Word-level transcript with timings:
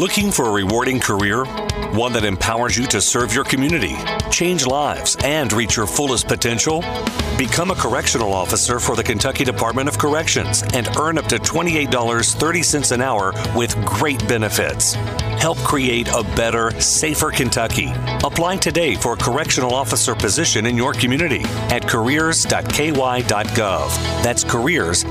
Looking 0.00 0.32
for 0.32 0.46
a 0.48 0.50
rewarding 0.50 0.98
career? 0.98 1.44
One 1.92 2.14
that 2.14 2.24
empowers 2.24 2.74
you 2.74 2.86
to 2.86 3.02
serve 3.02 3.34
your 3.34 3.44
community, 3.44 3.98
change 4.30 4.64
lives, 4.64 5.14
and 5.22 5.52
reach 5.52 5.76
your 5.76 5.86
fullest 5.86 6.26
potential? 6.26 6.80
Become 7.36 7.70
a 7.70 7.74
correctional 7.74 8.32
officer 8.32 8.80
for 8.80 8.96
the 8.96 9.02
Kentucky 9.02 9.44
Department 9.44 9.90
of 9.90 9.98
Corrections 9.98 10.62
and 10.72 10.88
earn 10.96 11.18
up 11.18 11.26
to 11.26 11.36
$28.30 11.36 12.92
an 12.92 13.02
hour 13.02 13.34
with 13.54 13.76
great 13.84 14.26
benefits. 14.26 14.94
Help 15.38 15.58
create 15.58 16.08
a 16.08 16.22
better, 16.34 16.70
safer 16.80 17.30
Kentucky. 17.30 17.92
Apply 18.24 18.56
today 18.56 18.94
for 18.94 19.12
a 19.12 19.18
correctional 19.18 19.74
officer 19.74 20.14
position 20.14 20.64
in 20.64 20.78
your 20.78 20.94
community 20.94 21.42
at 21.68 21.86
careers.ky.gov. 21.86 23.34
That's 24.22 24.44
careers.ky.gov. 24.44 25.10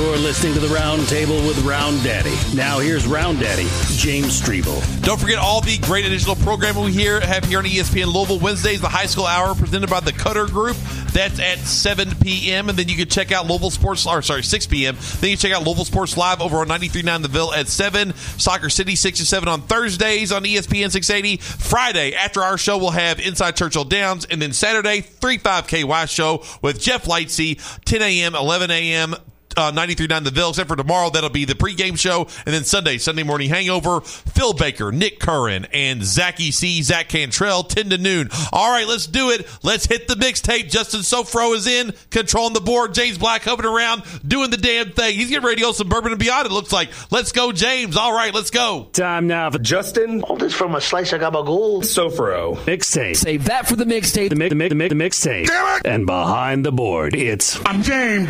You're 0.00 0.16
listening 0.16 0.54
to 0.54 0.60
the 0.60 0.74
Round 0.74 1.06
Table 1.08 1.36
with 1.46 1.62
Round 1.62 2.02
Daddy. 2.02 2.34
Now 2.56 2.78
here's 2.78 3.06
Round 3.06 3.38
Daddy, 3.38 3.68
James 3.98 4.40
Streble. 4.40 4.80
Don't 5.02 5.20
forget 5.20 5.38
all 5.38 5.60
the 5.60 5.76
great 5.76 6.06
additional 6.06 6.36
programming 6.36 6.84
we 6.84 6.92
here 6.92 7.20
have 7.20 7.44
here 7.44 7.58
on 7.58 7.66
ESPN 7.66 8.06
Louisville 8.06 8.38
Wednesdays, 8.38 8.80
the 8.80 8.88
High 8.88 9.04
School 9.04 9.26
Hour 9.26 9.54
presented 9.54 9.90
by 9.90 10.00
the 10.00 10.12
Cutter 10.12 10.46
Group. 10.46 10.78
That's 11.12 11.38
at 11.38 11.58
7 11.58 12.14
p.m. 12.22 12.70
And 12.70 12.78
then 12.78 12.88
you 12.88 12.96
can 12.96 13.10
check 13.10 13.30
out 13.30 13.46
Louisville 13.46 13.70
Sports, 13.70 14.06
or 14.06 14.22
sorry, 14.22 14.42
6 14.42 14.66
p.m. 14.68 14.96
Then 15.20 15.30
you 15.30 15.36
check 15.36 15.52
out 15.52 15.64
Louisville 15.64 15.84
Sports 15.84 16.16
Live 16.16 16.40
over 16.40 16.56
on 16.60 16.68
93.9 16.68 17.22
The 17.22 17.28
Ville 17.28 17.52
at 17.52 17.68
7. 17.68 18.14
Soccer 18.14 18.70
City 18.70 18.96
6 18.96 19.18
to 19.18 19.26
7 19.26 19.50
on 19.50 19.60
Thursdays 19.60 20.32
on 20.32 20.44
ESPN 20.44 20.90
680. 20.90 21.36
Friday, 21.36 22.14
after 22.14 22.42
our 22.42 22.56
show, 22.56 22.78
we'll 22.78 22.90
have 22.92 23.20
Inside 23.20 23.54
Churchill 23.54 23.84
Downs. 23.84 24.24
And 24.24 24.40
then 24.40 24.54
Saturday, 24.54 25.02
3 25.02 25.36
5 25.36 25.66
KY 25.66 26.06
show 26.06 26.42
with 26.62 26.80
Jeff 26.80 27.04
Lightsey, 27.04 27.60
10 27.84 28.00
a.m., 28.00 28.34
11 28.34 28.70
a.m., 28.70 29.14
uh, 29.56 29.72
93.9 29.72 30.24
The 30.24 30.30
Ville, 30.30 30.50
except 30.50 30.68
for 30.68 30.76
tomorrow. 30.76 31.10
That'll 31.10 31.30
be 31.30 31.44
the 31.44 31.54
pregame 31.54 31.98
show. 31.98 32.26
And 32.46 32.54
then 32.54 32.64
Sunday, 32.64 32.98
Sunday 32.98 33.22
morning 33.22 33.48
hangover, 33.48 34.00
Phil 34.00 34.52
Baker, 34.52 34.92
Nick 34.92 35.20
Curran, 35.20 35.66
and 35.72 36.02
Zachy 36.04 36.50
C, 36.50 36.82
Zach 36.82 37.08
Cantrell, 37.08 37.64
10 37.64 37.90
to 37.90 37.98
noon. 37.98 38.30
All 38.52 38.70
right, 38.70 38.86
let's 38.86 39.06
do 39.06 39.30
it. 39.30 39.46
Let's 39.62 39.86
hit 39.86 40.08
the 40.08 40.14
mixtape. 40.14 40.70
Justin 40.70 41.00
Soforo 41.00 41.54
is 41.54 41.66
in, 41.66 41.92
controlling 42.10 42.54
the 42.54 42.60
board. 42.60 42.94
James 42.94 43.18
Black 43.18 43.42
hovering 43.42 43.68
around, 43.68 44.02
doing 44.26 44.50
the 44.50 44.56
damn 44.56 44.92
thing. 44.92 45.14
He's 45.14 45.28
getting 45.28 45.44
ready 45.44 45.56
to 45.56 45.62
go 45.62 45.72
some 45.72 45.88
bourbon 45.88 46.12
and 46.12 46.20
beyond, 46.20 46.46
it 46.46 46.52
looks 46.52 46.72
like. 46.72 46.90
Let's 47.10 47.32
go, 47.32 47.52
James. 47.52 47.96
All 47.96 48.14
right, 48.14 48.34
let's 48.34 48.50
go. 48.50 48.88
Time 48.92 49.26
now 49.26 49.50
for 49.50 49.58
Justin 49.58 50.22
All 50.22 50.36
this 50.36 50.54
from 50.54 50.74
a 50.74 50.80
slice 50.80 51.12
of 51.12 51.20
gabagool. 51.20 51.82
Soforo. 51.82 52.56
Mixtape. 52.64 53.16
Save 53.16 53.44
that 53.44 53.66
for 53.66 53.76
the 53.76 53.84
mixtape. 53.84 54.30
The, 54.30 54.36
mix, 54.36 54.50
the, 54.50 54.54
mix, 54.54 54.68
the, 54.70 54.74
mix, 54.74 54.94
the 55.22 55.28
mixtape. 55.28 55.46
Damn 55.46 55.78
it! 55.78 55.86
And 55.86 56.06
behind 56.06 56.64
the 56.64 56.72
board, 56.72 57.14
it's 57.14 57.58
I'm 57.66 57.82
James. 57.82 58.28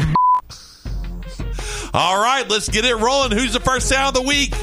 All 1.92 2.20
right, 2.22 2.48
let's 2.48 2.69
get 2.69 2.84
it 2.84 2.94
rolling. 2.96 3.33
Who's 3.33 3.52
the 3.52 3.60
first 3.60 3.88
sound 3.88 4.16
of 4.16 4.22
the 4.22 4.28
week? 4.28 4.55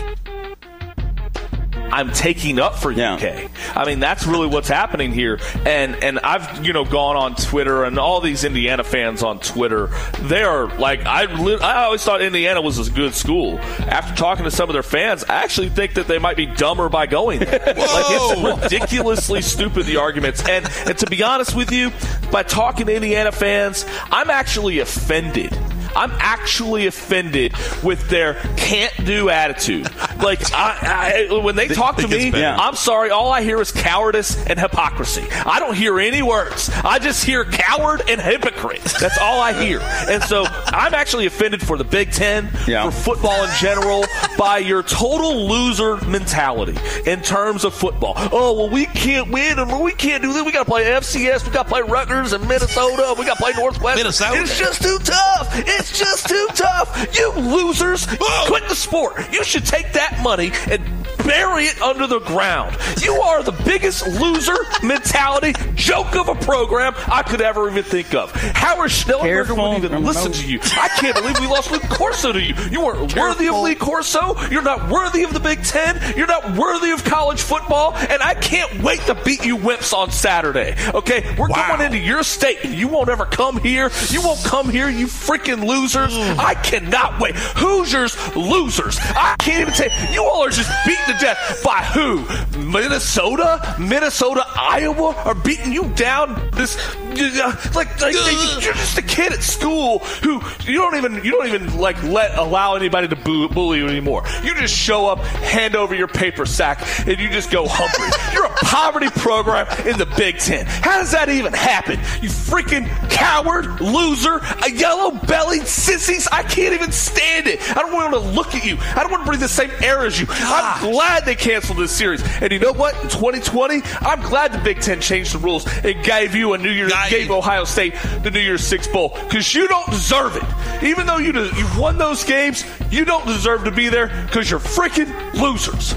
I'm 1.90 2.12
taking 2.12 2.60
up 2.60 2.76
for 2.76 2.92
Yeah. 2.92 3.16
UK. 3.16 3.50
I 3.76 3.86
mean, 3.86 4.00
that's 4.02 4.26
really 4.28 4.48
what's 4.48 4.68
happening 4.68 5.14
here. 5.14 5.40
And 5.66 5.96
and 6.04 6.20
I've 6.20 6.66
you 6.66 6.74
know 6.74 6.84
gone 6.84 7.16
on 7.16 7.36
Twitter 7.36 7.86
and 7.86 7.98
all 7.98 8.20
these 8.20 8.44
Indiana 8.44 8.84
fans 8.84 9.24
on 9.24 9.40
Twitter. 9.40 9.90
They 10.24 10.44
are 10.44 10.68
like 10.78 11.06
I 11.06 11.26
li- 11.34 11.60
I 11.62 11.86
always 11.86 12.04
thought 12.04 12.22
Indiana 12.22 12.62
was 12.62 12.86
a 12.86 12.92
good 12.92 13.14
school. 13.14 13.58
After 13.88 14.14
talking 14.16 14.44
to 14.44 14.52
some 14.52 14.70
of 14.70 14.74
their 14.74 14.84
fans, 14.84 15.24
I 15.30 15.36
actually 15.44 15.70
think 15.70 15.94
that 15.94 16.08
they 16.08 16.20
might 16.20 16.36
be 16.36 16.46
dumber 16.46 16.90
by 16.90 17.08
going 17.08 17.40
there. 17.40 17.60
like 17.66 17.76
it's 17.78 18.64
ridiculously 18.64 19.42
stupid 19.42 19.86
the 19.86 19.96
arguments. 19.98 20.48
And 20.48 20.70
and 20.86 20.98
to 20.98 21.06
be 21.08 21.24
honest 21.24 21.56
with 21.56 21.72
you, 21.72 21.92
by 22.32 22.44
talking 22.44 22.86
to 22.88 22.96
Indiana 22.96 23.32
fans, 23.32 23.86
I'm 24.12 24.30
actually 24.30 24.80
offended. 24.80 25.58
I'm 25.98 26.12
actually 26.20 26.86
offended 26.86 27.54
with 27.82 28.08
their 28.08 28.36
can't 28.56 28.94
do 29.04 29.30
attitude. 29.30 29.90
Like 30.22 30.54
I, 30.54 31.28
I, 31.30 31.40
when 31.40 31.56
they 31.56 31.68
talk 31.68 31.98
to 31.98 32.08
me, 32.08 32.32
bad. 32.32 32.60
I'm 32.60 32.76
sorry. 32.76 33.10
All 33.10 33.32
I 33.32 33.42
hear 33.44 33.60
is 33.62 33.72
cowardice 33.72 34.36
and 34.48 34.60
hypocrisy. 34.60 35.26
I 35.32 35.60
don't 35.60 35.76
hear 35.76 36.00
any 36.00 36.22
words. 36.22 36.70
I 36.84 37.00
just 37.00 37.24
hear 37.24 37.46
coward 37.46 38.02
and 38.10 38.20
hypocrite. 38.20 38.82
That's 39.00 39.18
all 39.20 39.40
I 39.40 39.54
hear. 39.54 39.80
And 39.82 40.24
so 40.24 40.46
I'm 40.68 40.94
actually 40.94 41.26
offended 41.26 41.62
for 41.62 41.78
the 41.78 41.84
Big 41.84 42.12
Ten, 42.12 42.50
Yeah. 42.68 42.90
for 42.90 43.16
football 43.16 43.44
in 43.44 43.50
general, 43.60 44.06
by 44.38 44.58
your 44.60 44.84
total 44.84 45.48
loser 45.48 45.98
mentality 46.06 46.78
in 47.10 47.22
terms 47.22 47.64
of 47.64 47.74
football. 47.74 48.14
Oh 48.32 48.54
well, 48.54 48.70
we 48.70 48.86
can't 48.88 49.30
win 49.32 49.60
and 49.60 49.80
we 49.82 49.92
can't 49.94 50.22
do 50.24 50.34
this. 50.34 50.44
We 50.46 50.52
got 50.52 50.66
to 50.66 50.70
play 50.72 50.84
FCS. 50.86 51.46
We 51.46 51.52
got 51.52 51.64
to 51.64 51.70
play 51.70 51.82
Rutgers 51.82 52.34
and 52.34 52.48
Minnesota. 52.48 53.16
We 53.18 53.26
got 53.26 53.38
to 53.38 53.44
play 53.44 53.54
Northwest. 53.56 53.98
Minnesota. 53.98 54.42
It's 54.42 54.58
just 54.58 54.82
too 54.82 54.98
tough. 55.04 55.50
It's 55.56 55.98
just 55.98 56.28
too 56.28 56.48
tough. 56.54 57.16
You 57.18 57.32
losers, 57.34 58.06
quit 58.48 58.68
the 58.68 58.76
sport. 58.76 59.16
You 59.32 59.44
should 59.44 59.66
take 59.66 59.94
that 59.94 60.07
money 60.22 60.52
and 60.70 60.97
bury 61.26 61.66
it 61.66 61.82
under 61.82 62.08
the 62.08 62.20
ground. 62.20 62.78
You 63.02 63.14
are 63.22 63.44
the 63.44 63.52
biggest 63.66 64.08
loser 64.08 64.56
mentality 64.84 65.54
joke 65.76 66.16
of 66.16 66.30
a 66.30 66.36
program 66.36 66.94
I 67.08 67.24
could 67.24 67.42
ever 67.42 67.70
even 67.70 67.84
think 67.84 68.14
of. 68.14 68.32
Howard 68.32 68.92
Schnellenberger 68.92 69.22
Careful. 69.22 69.56
wouldn't 69.58 69.86
even 69.86 70.04
listen 70.04 70.32
to 70.32 70.46
you. 70.50 70.60
I 70.64 70.90
can't 71.00 71.16
believe 71.16 71.40
we 71.40 71.48
lost 71.48 71.72
Lee 71.72 71.80
Corso 71.80 72.32
to 72.32 72.42
you. 72.42 72.56
You 72.70 72.82
weren't 72.86 73.16
worthy 73.16 73.48
of 73.48 73.56
Lee 73.56 73.76
Corso. 73.76 74.40
You're 74.50 74.62
not 74.62 74.90
worthy 74.90 75.24
of 75.24 75.34
the 75.34 75.40
Big 75.40 75.64
Ten. 75.64 76.00
You're 76.16 76.28
not 76.28 76.58
worthy 76.58 76.92
of 76.92 77.04
college 77.04 77.42
football. 77.42 77.94
And 77.96 78.22
I 78.22 78.34
can't 78.34 78.82
wait 78.82 79.00
to 79.02 79.16
beat 79.24 79.46
you 79.46 79.56
whips 79.56 79.94
on 79.94 80.12
Saturday. 80.12 80.76
Okay? 80.94 81.36
We're 81.38 81.48
going 81.48 81.82
into 81.82 81.98
your 81.98 82.24
state. 82.24 82.64
You 82.66 82.88
won't 82.88 83.10
ever 83.10 83.26
come 83.26 83.58
here. 83.62 83.90
You 84.10 84.22
won't 84.22 84.44
come 84.44 84.70
here, 84.70 84.90
you 84.90 85.08
freaking 85.08 85.66
losers. 85.66 86.14
I 86.16 86.54
cannot 86.56 87.20
wait. 87.20 87.36
Hoosiers, 87.36 88.16
losers. 88.36 88.98
I 89.02 89.36
can't 89.40 89.62
even 89.62 89.74
say 89.74 90.14
you 90.14 90.24
all 90.24 90.44
are 90.44 90.50
just 90.50 90.72
beaten 90.86 91.07
to 91.08 91.14
death 91.20 91.62
by 91.64 91.84
who? 91.84 92.26
Minnesota, 92.60 93.76
Minnesota, 93.80 94.44
Iowa 94.56 95.16
are 95.26 95.36
beating 95.36 95.72
you 95.72 95.88
down. 95.96 96.50
This 96.54 96.76
uh, 97.20 97.56
like, 97.76 98.00
like 98.02 98.14
you're 98.14 98.74
just 98.74 98.98
a 98.98 99.02
kid 99.02 99.34
at 99.34 99.42
school 99.42 100.00
who 100.00 100.42
you 100.66 100.80
don't 100.80 100.96
even 100.96 101.24
you 101.24 101.32
don't 101.32 101.48
even 101.48 101.78
like 101.78 102.02
let 102.04 102.38
allow 102.38 102.76
anybody 102.76 103.08
to 103.08 103.16
boo, 103.16 103.48
bully 103.50 103.80
you 103.80 103.88
anymore. 103.88 104.24
You 104.44 104.54
just 104.56 104.76
show 104.76 105.08
up, 105.08 105.20
hand 105.20 105.76
over 105.76 105.96
your 105.96 106.08
paper 106.08 106.46
sack, 106.46 106.80
and 107.08 107.20
you 107.20 107.30
just 107.30 107.52
go 107.52 107.66
hungry. 107.68 108.10
you're 108.34 108.46
a 108.46 108.56
poverty 108.66 109.10
program 109.10 109.68
in 109.88 109.98
the 109.98 110.06
Big 110.18 110.40
Ten. 110.40 110.66
How 110.66 110.98
does 110.98 111.12
that 111.12 111.30
even 111.30 111.54
happen? 111.54 112.00
You 112.22 112.30
freaking 112.30 112.88
coward, 113.10 113.82
loser, 113.82 114.40
a 114.64 114.72
yellow 114.72 115.12
bellied 115.12 115.68
sissies. 115.68 116.28
I 116.32 116.44
can't 116.44 116.74
even 116.74 116.92
stand 116.92 117.48
it. 117.48 117.60
I 117.72 117.82
don't 117.82 117.94
want 117.94 118.14
to 118.14 118.20
look 118.20 118.56
at 118.56 118.66
you. 118.66 118.78
I 118.80 119.02
don't 119.02 119.12
want 119.12 119.24
to 119.24 119.28
breathe 119.28 119.42
the 119.42 119.48
same 119.48 119.72
air 119.82 120.06
as 120.06 120.20
you. 120.20 120.28
I'm 120.30 120.92
glad 120.92 121.26
they 121.26 121.36
canceled 121.36 121.80
this 121.80 121.92
series. 121.96 122.22
And 122.42 122.52
you 122.52 122.60
know 122.60 122.74
what? 122.74 122.96
In 123.04 123.10
2020, 123.10 123.82
I'm 124.02 124.22
glad 124.22 124.52
the 124.52 124.60
Big 124.60 124.82
Ten 124.82 125.02
changed 125.02 125.34
the 125.34 125.40
rules 125.40 125.66
and 125.84 126.04
gave 126.04 126.36
you 126.36 126.54
a 126.54 126.58
New 126.58 126.72
Year's 126.72 126.92
Nice. 127.10 127.20
gave 127.20 127.32
Ohio 127.32 127.64
State 127.64 127.94
the 128.24 128.32
New 128.32 128.40
Year's 128.40 128.66
Six 128.66 128.88
Bowl 128.88 129.10
because 129.28 129.54
you 129.54 129.68
don't 129.68 129.90
deserve 129.90 130.36
it. 130.36 130.84
Even 130.84 131.06
though 131.08 131.18
you 131.18 131.32
de- 131.32 131.46
you 131.56 131.66
won 131.78 131.98
those 131.98 132.24
games, 132.24 132.66
you 132.92 133.06
don't 133.06 133.26
deserve 133.26 133.64
to 133.66 133.72
be 133.72 133.90
there 133.90 134.08
because 134.28 134.50
you're 134.50 134.60
freaking 134.60 135.08
losers. 135.34 135.96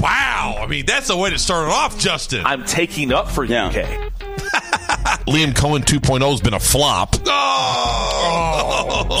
Wow. 0.00 0.56
I 0.60 0.66
mean, 0.66 0.86
that's 0.86 1.08
the 1.08 1.16
way 1.16 1.30
to 1.30 1.38
start 1.38 1.66
it 1.68 1.72
off, 1.72 1.98
Justin. 1.98 2.44
I'm 2.46 2.64
taking 2.64 3.12
up 3.12 3.28
for 3.28 3.44
Yeah. 3.44 3.66
UK. 3.68 3.74
Liam 5.26 5.52
Coen 5.52 5.80
2.0 5.84 6.30
has 6.30 6.40
been 6.40 6.54
a 6.54 6.60
flop. 6.60 7.16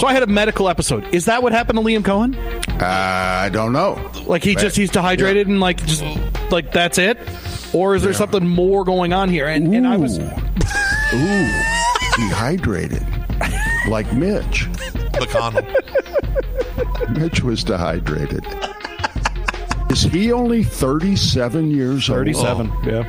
So 0.00 0.06
I 0.06 0.12
had 0.12 0.22
a 0.22 0.26
medical 0.26 0.68
episode. 0.68 1.12
Is 1.14 1.24
that 1.26 1.42
what 1.42 1.52
happened 1.52 1.78
to 1.78 1.84
Liam 1.84 2.02
Coen? 2.02 2.34
Uh, 2.80 2.84
I 2.86 3.48
don't 3.50 3.72
know. 3.72 4.10
Like 4.26 4.42
he 4.44 4.54
just 4.54 4.76
he's 4.76 4.90
dehydrated 4.90 5.48
and 5.48 5.60
like 5.60 5.84
just 5.84 6.02
like 6.50 6.72
that's 6.72 6.96
it, 6.96 7.18
or 7.74 7.94
is 7.96 8.02
there 8.02 8.12
something 8.14 8.46
more 8.46 8.84
going 8.84 9.12
on 9.12 9.28
here? 9.28 9.46
And, 9.46 9.74
and 9.74 9.86
I 9.86 9.96
was 9.96 10.18
Ooh, 11.12 11.62
dehydrated, 12.16 13.04
like 13.88 14.12
Mitch. 14.12 14.66
McConnell. 15.18 15.66
Mitch 17.18 17.42
was 17.42 17.64
dehydrated. 17.64 18.46
Is 19.90 20.02
he 20.02 20.32
only 20.32 20.62
37 20.62 21.70
years 21.72 22.08
old? 22.08 22.18
thirty-seven. 22.18 22.72
Yeah. 22.84 23.02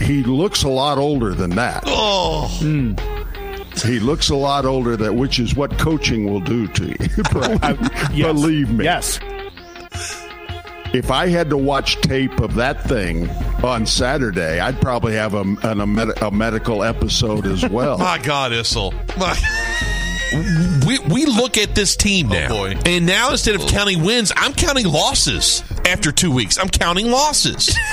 He 0.00 0.24
looks 0.24 0.64
a 0.64 0.68
lot 0.68 0.98
older 0.98 1.32
than 1.32 1.50
that. 1.50 1.84
Oh. 1.86 2.48
Hmm. 2.60 2.94
He 3.88 4.00
looks 4.00 4.28
a 4.28 4.34
lot 4.34 4.64
older 4.64 4.96
than 4.96 5.16
which 5.16 5.38
is 5.38 5.54
what 5.54 5.78
coaching 5.78 6.30
will 6.30 6.40
do 6.40 6.66
to 6.68 6.86
you. 6.88 6.96
Uh, 7.34 7.58
uh, 7.62 8.08
yes. 8.12 8.32
Believe 8.32 8.70
me. 8.72 8.84
Yes. 8.84 9.18
if 10.92 11.10
I 11.10 11.28
had 11.28 11.48
to 11.50 11.56
watch 11.56 11.96
tape 12.00 12.40
of 12.40 12.54
that 12.56 12.82
thing 12.84 13.28
on 13.64 13.86
Saturday, 13.86 14.60
I'd 14.60 14.80
probably 14.80 15.14
have 15.14 15.34
a, 15.34 15.40
an, 15.40 15.80
a, 15.80 15.86
med- 15.86 16.20
a 16.22 16.30
medical 16.30 16.82
episode 16.82 17.46
as 17.46 17.66
well. 17.70 17.98
My 17.98 18.18
God, 18.18 18.52
Issel. 18.52 18.92
My- 19.16 19.38
we, 20.86 20.98
we 20.98 21.26
look 21.26 21.58
at 21.58 21.74
this 21.74 21.94
team 21.96 22.30
oh, 22.30 22.34
now, 22.34 22.48
boy. 22.48 22.74
and 22.86 23.06
now 23.06 23.30
instead 23.30 23.54
of 23.54 23.66
counting 23.66 24.02
wins, 24.02 24.32
I'm 24.36 24.54
counting 24.54 24.86
losses. 24.86 25.62
After 25.86 26.12
two 26.12 26.30
weeks, 26.32 26.58
I'm 26.58 26.68
counting 26.68 27.10
losses. 27.10 27.76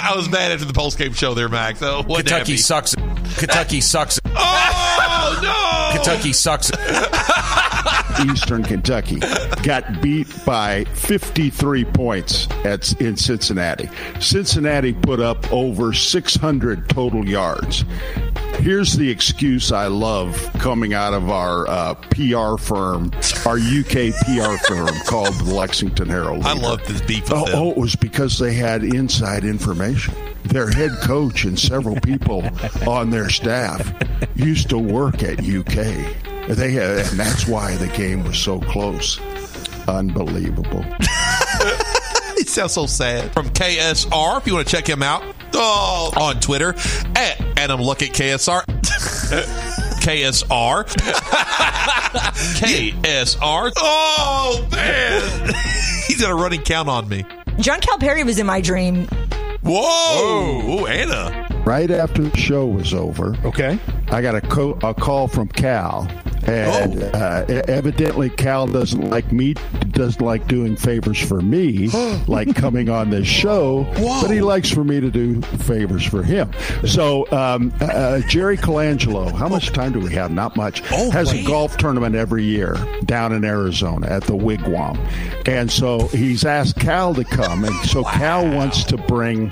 I 0.00 0.14
was 0.16 0.28
mad 0.30 0.52
after 0.52 0.64
the 0.64 0.72
post 0.72 0.96
game 0.98 1.12
show 1.12 1.34
there, 1.34 1.48
Max. 1.48 1.82
Oh, 1.82 2.02
so 2.02 2.08
wasn't 2.08 2.28
Kentucky 2.28 2.56
sucks. 2.56 2.94
Kentucky 3.36 3.80
sucks. 3.80 4.18
Oh 4.24 5.40
no! 5.42 5.96
Kentucky 5.96 6.32
sucks. 6.32 6.70
Eastern 8.24 8.62
Kentucky 8.62 9.18
got 9.62 10.00
beat 10.00 10.28
by 10.44 10.84
53 10.94 11.84
points 11.84 12.48
at 12.64 12.98
in 13.00 13.16
Cincinnati. 13.16 13.88
Cincinnati 14.20 14.92
put 14.92 15.20
up 15.20 15.52
over 15.52 15.92
600 15.92 16.88
total 16.88 17.28
yards. 17.28 17.84
Here's 18.58 18.94
the 18.94 19.08
excuse 19.10 19.70
I 19.70 19.86
love 19.88 20.50
coming 20.54 20.94
out 20.94 21.12
of 21.12 21.28
our 21.28 21.68
uh, 21.68 21.94
PR 21.94 22.56
firm, 22.56 23.10
our 23.44 23.58
UK 23.58 24.14
PR 24.24 24.56
firm 24.66 24.94
called 25.06 25.34
the 25.34 25.52
Lexington 25.54 26.08
Herald. 26.08 26.44
I 26.44 26.54
love 26.54 26.82
this 26.86 27.02
beef 27.02 27.30
Oh, 27.30 27.44
oh, 27.52 27.70
it 27.72 27.76
was 27.76 27.94
because 27.96 28.38
they 28.38 28.54
had 28.54 28.82
inside 28.82 29.44
information. 29.44 30.14
Their 30.44 30.70
head 30.70 30.92
coach 31.02 31.44
and 31.44 31.58
several 31.58 32.00
people 32.00 32.48
on 32.86 33.10
their 33.10 33.28
staff 33.28 33.92
used 34.36 34.70
to 34.70 34.78
work 34.78 35.22
at 35.22 35.40
UK. 35.40 36.25
They 36.48 36.72
had, 36.72 36.98
and 36.98 37.18
that's 37.18 37.46
why 37.46 37.76
the 37.76 37.88
game 37.88 38.24
was 38.24 38.38
so 38.38 38.60
close. 38.60 39.20
Unbelievable. 39.88 40.84
It 42.38 42.50
sounds 42.50 42.72
so 42.74 42.84
sad. 42.84 43.32
From 43.32 43.48
KSR, 43.48 44.38
if 44.38 44.46
you 44.46 44.52
want 44.54 44.68
to 44.68 44.70
check 44.76 44.86
him 44.86 45.02
out 45.02 45.24
oh, 45.54 46.12
on 46.20 46.38
Twitter 46.38 46.74
at 47.16 47.40
Adam 47.58 47.80
Luckett 47.80 48.10
KSR. 48.12 48.62
KSR. 50.02 50.84
KSR. 52.60 53.72
Oh, 53.78 54.68
man. 54.70 55.54
He's 56.06 56.20
got 56.20 56.30
a 56.30 56.34
running 56.34 56.60
count 56.60 56.90
on 56.90 57.08
me. 57.08 57.24
John 57.58 57.80
Calipari 57.80 58.22
was 58.24 58.38
in 58.38 58.44
my 58.46 58.60
dream. 58.60 59.08
Whoa. 59.62 60.80
Ooh, 60.82 60.86
Anna. 60.86 61.48
Right 61.64 61.90
after 61.90 62.22
the 62.22 62.36
show 62.36 62.66
was 62.66 62.92
over, 62.92 63.34
Okay. 63.44 63.78
I 64.08 64.20
got 64.20 64.34
a, 64.34 64.40
co- 64.42 64.78
a 64.82 64.92
call 64.94 65.26
from 65.26 65.48
Cal, 65.48 66.06
and 66.46 67.02
Oh. 67.02 67.06
uh, 67.18 67.44
evidently 67.68 68.30
Cal 68.30 68.66
doesn't 68.66 69.10
like 69.10 69.32
me, 69.32 69.54
doesn't 69.90 70.20
like 70.24 70.46
doing 70.46 70.76
favors 70.76 71.18
for 71.20 71.40
me, 71.40 71.88
like 72.26 72.54
coming 72.54 72.88
on 72.88 73.10
this 73.10 73.26
show, 73.26 73.84
but 74.22 74.28
he 74.30 74.40
likes 74.40 74.70
for 74.70 74.84
me 74.84 75.00
to 75.00 75.10
do 75.10 75.40
favors 75.42 76.04
for 76.04 76.22
him. 76.22 76.50
So 76.86 77.30
um, 77.32 77.72
uh, 77.80 78.20
Jerry 78.28 78.56
Colangelo, 78.56 79.32
how 79.32 79.48
much 79.48 79.72
time 79.72 79.92
do 79.92 80.00
we 80.00 80.12
have? 80.14 80.30
Not 80.30 80.56
much. 80.56 80.82
Oh, 80.92 81.10
has 81.10 81.32
man. 81.32 81.44
a 81.44 81.46
golf 81.46 81.76
tournament 81.76 82.14
every 82.14 82.44
year 82.44 82.76
down 83.04 83.32
in 83.32 83.44
Arizona 83.44 84.06
at 84.08 84.24
the 84.24 84.34
Wigwam, 84.36 84.98
and 85.48 85.70
so 85.70 86.06
he's 86.08 86.44
asked 86.44 86.76
Cal 86.78 87.14
to 87.14 87.24
come, 87.24 87.64
and 87.64 87.74
so 87.88 88.04
Cal 88.04 88.46
wants 88.54 88.84
to 88.84 88.96
bring 88.96 89.50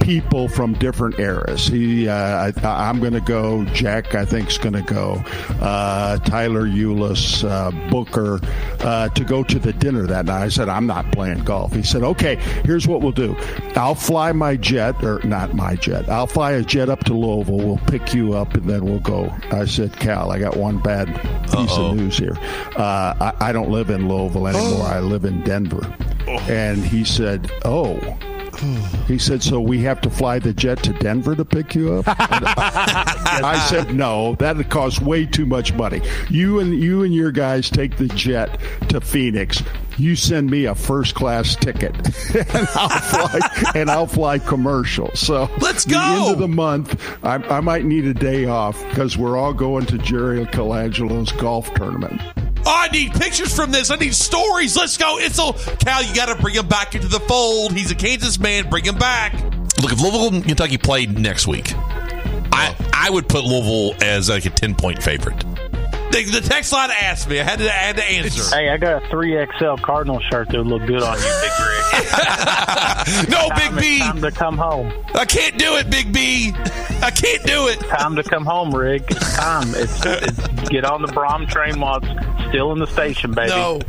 people 0.00 0.48
from 0.48 0.72
different 0.74 1.18
eras. 1.18 1.66
He, 1.66 2.08
uh, 2.08 2.14
I, 2.14 2.52
I'm 2.88 3.00
going 3.00 3.12
to 3.12 3.20
go. 3.20 3.64
Jack, 3.66 4.14
I 4.14 4.24
think, 4.24 4.48
is 4.48 4.58
going 4.58 4.72
to 4.74 4.82
go. 4.82 5.22
Uh, 5.60 6.18
Tyler 6.18 6.66
Ulis, 6.66 7.44
uh, 7.48 7.70
Booker, 7.90 8.40
uh, 8.80 9.08
to 9.10 9.24
go 9.24 9.42
to 9.44 9.58
the 9.58 9.72
dinner 9.72 10.06
that 10.06 10.24
night. 10.26 10.42
I 10.42 10.48
said, 10.48 10.68
I'm 10.68 10.86
not 10.86 11.10
playing 11.12 11.44
golf. 11.44 11.72
He 11.72 11.82
said, 11.82 12.02
Okay, 12.02 12.36
here's 12.64 12.88
what 12.88 13.00
we'll 13.02 13.12
do. 13.12 13.36
I'll 13.76 13.94
fly 13.94 14.32
my 14.32 14.56
jet, 14.56 15.02
or 15.04 15.20
not 15.22 15.54
my 15.54 15.76
jet. 15.76 16.08
I'll 16.08 16.26
fly 16.26 16.52
a 16.52 16.62
jet 16.62 16.88
up 16.88 17.04
to 17.04 17.14
Louisville. 17.14 17.58
We'll 17.58 17.78
pick 17.86 18.14
you 18.14 18.34
up, 18.34 18.54
and 18.54 18.64
then 18.64 18.84
we'll 18.84 19.00
go. 19.00 19.32
I 19.50 19.66
said, 19.66 19.92
Cal, 19.94 20.30
I 20.32 20.38
got 20.38 20.56
one 20.56 20.78
bad 20.78 21.08
piece 21.44 21.54
Uh-oh. 21.72 21.90
of 21.90 21.96
news 21.96 22.16
here. 22.18 22.36
Uh, 22.76 23.14
I, 23.20 23.34
I 23.40 23.52
don't 23.52 23.70
live 23.70 23.90
in 23.90 24.08
Louisville 24.08 24.48
anymore. 24.48 24.86
I 24.86 25.00
live 25.00 25.24
in 25.24 25.42
Denver. 25.44 25.94
And 26.48 26.78
he 26.84 27.04
said, 27.04 27.50
Oh. 27.64 27.98
He 29.06 29.18
said, 29.18 29.42
"So 29.42 29.60
we 29.60 29.80
have 29.80 30.00
to 30.02 30.10
fly 30.10 30.38
the 30.38 30.52
jet 30.52 30.82
to 30.84 30.92
Denver 30.94 31.34
to 31.34 31.44
pick 31.44 31.74
you 31.74 31.94
up." 31.94 32.06
And 33.32 33.46
I, 33.46 33.52
I 33.54 33.58
said, 33.68 33.94
"No, 33.94 34.34
that'd 34.36 34.68
cost 34.70 35.02
way 35.02 35.24
too 35.24 35.46
much 35.46 35.72
money. 35.74 36.00
You 36.28 36.58
and 36.58 36.74
you 36.74 37.04
and 37.04 37.14
your 37.14 37.30
guys 37.30 37.70
take 37.70 37.96
the 37.96 38.08
jet 38.08 38.58
to 38.88 39.00
Phoenix. 39.00 39.62
You 39.98 40.16
send 40.16 40.50
me 40.50 40.64
a 40.64 40.74
first 40.74 41.14
class 41.14 41.54
ticket, 41.54 41.94
and 42.54 42.68
I'll 42.74 42.88
fly 42.88 43.70
and 43.74 43.90
I'll 43.90 44.06
fly 44.06 44.38
commercial. 44.38 45.10
So 45.14 45.48
Let's 45.60 45.84
the 45.84 45.92
go! 45.92 46.00
end 46.00 46.32
of 46.32 46.38
the 46.38 46.48
month. 46.48 47.00
I, 47.24 47.34
I 47.36 47.60
might 47.60 47.84
need 47.84 48.04
a 48.06 48.14
day 48.14 48.46
off 48.46 48.82
because 48.88 49.16
we're 49.16 49.36
all 49.36 49.52
going 49.52 49.86
to 49.86 49.98
Jerry 49.98 50.44
Colangelo's 50.46 51.30
golf 51.32 51.72
tournament. 51.74 52.20
Oh, 52.66 52.74
I 52.76 52.88
need 52.88 53.12
pictures 53.12 53.54
from 53.54 53.70
this. 53.70 53.90
I 53.90 53.96
need 53.96 54.14
stories. 54.14 54.76
Let's 54.76 54.96
go. 54.96 55.18
It's 55.18 55.38
a 55.38 55.52
Cal. 55.76 56.02
You 56.02 56.14
got 56.14 56.34
to 56.34 56.40
bring 56.40 56.54
him 56.54 56.68
back 56.68 56.94
into 56.94 57.08
the 57.08 57.20
fold. 57.20 57.72
He's 57.72 57.90
a 57.90 57.94
Kansas 57.94 58.38
man. 58.38 58.68
Bring 58.68 58.84
him 58.84 58.96
back. 58.96 59.32
Look, 59.80 59.92
if 59.92 60.00
Louisville 60.00 60.34
and 60.34 60.44
Kentucky 60.44 60.76
played 60.78 61.18
next 61.18 61.46
week, 61.46 61.72
I 62.52 62.74
I 62.92 63.08
would 63.10 63.28
put 63.28 63.44
Louisville 63.44 63.94
as 64.02 64.28
like 64.28 64.44
a 64.44 64.50
ten 64.50 64.74
point 64.74 65.02
favorite. 65.02 65.38
The, 66.10 66.24
the 66.24 66.40
text 66.40 66.72
line 66.72 66.90
asked 66.90 67.28
me. 67.28 67.40
I 67.40 67.44
had 67.44 67.60
to 67.60 67.66
I 67.66 67.78
had 67.78 67.96
to 67.96 68.04
answer. 68.04 68.56
Hey, 68.56 68.68
I 68.68 68.76
got 68.76 69.02
a 69.02 69.06
3XL 69.06 69.80
Cardinal 69.80 70.20
shirt 70.20 70.48
that 70.48 70.58
would 70.58 70.66
look 70.66 70.84
good 70.86 71.02
on 71.02 71.16
you, 71.16 71.22
Big 71.22 71.66
Rig. 71.66 71.79
no, 73.28 73.48
Big 73.56 73.76
B. 73.76 73.98
Time 73.98 74.20
to 74.22 74.30
come 74.30 74.56
home. 74.56 74.92
I 75.14 75.24
can't 75.24 75.58
do 75.58 75.76
it, 75.76 75.90
Big 75.90 76.12
B. 76.12 76.52
I 77.02 77.10
can't 77.10 77.42
do 77.44 77.68
it. 77.68 77.80
Time 77.80 78.16
to 78.16 78.22
come 78.22 78.44
home, 78.44 78.74
Rig. 78.74 79.04
It's 79.08 79.36
time. 79.36 79.74
It's, 79.74 80.04
it's 80.04 80.68
get 80.68 80.84
on 80.84 81.02
the 81.02 81.08
Brohm 81.08 81.48
train 81.48 81.80
while 81.80 81.98
it's 82.02 82.48
still 82.48 82.72
in 82.72 82.78
the 82.78 82.86
station, 82.86 83.32
baby. 83.32 83.50
No, 83.50 83.80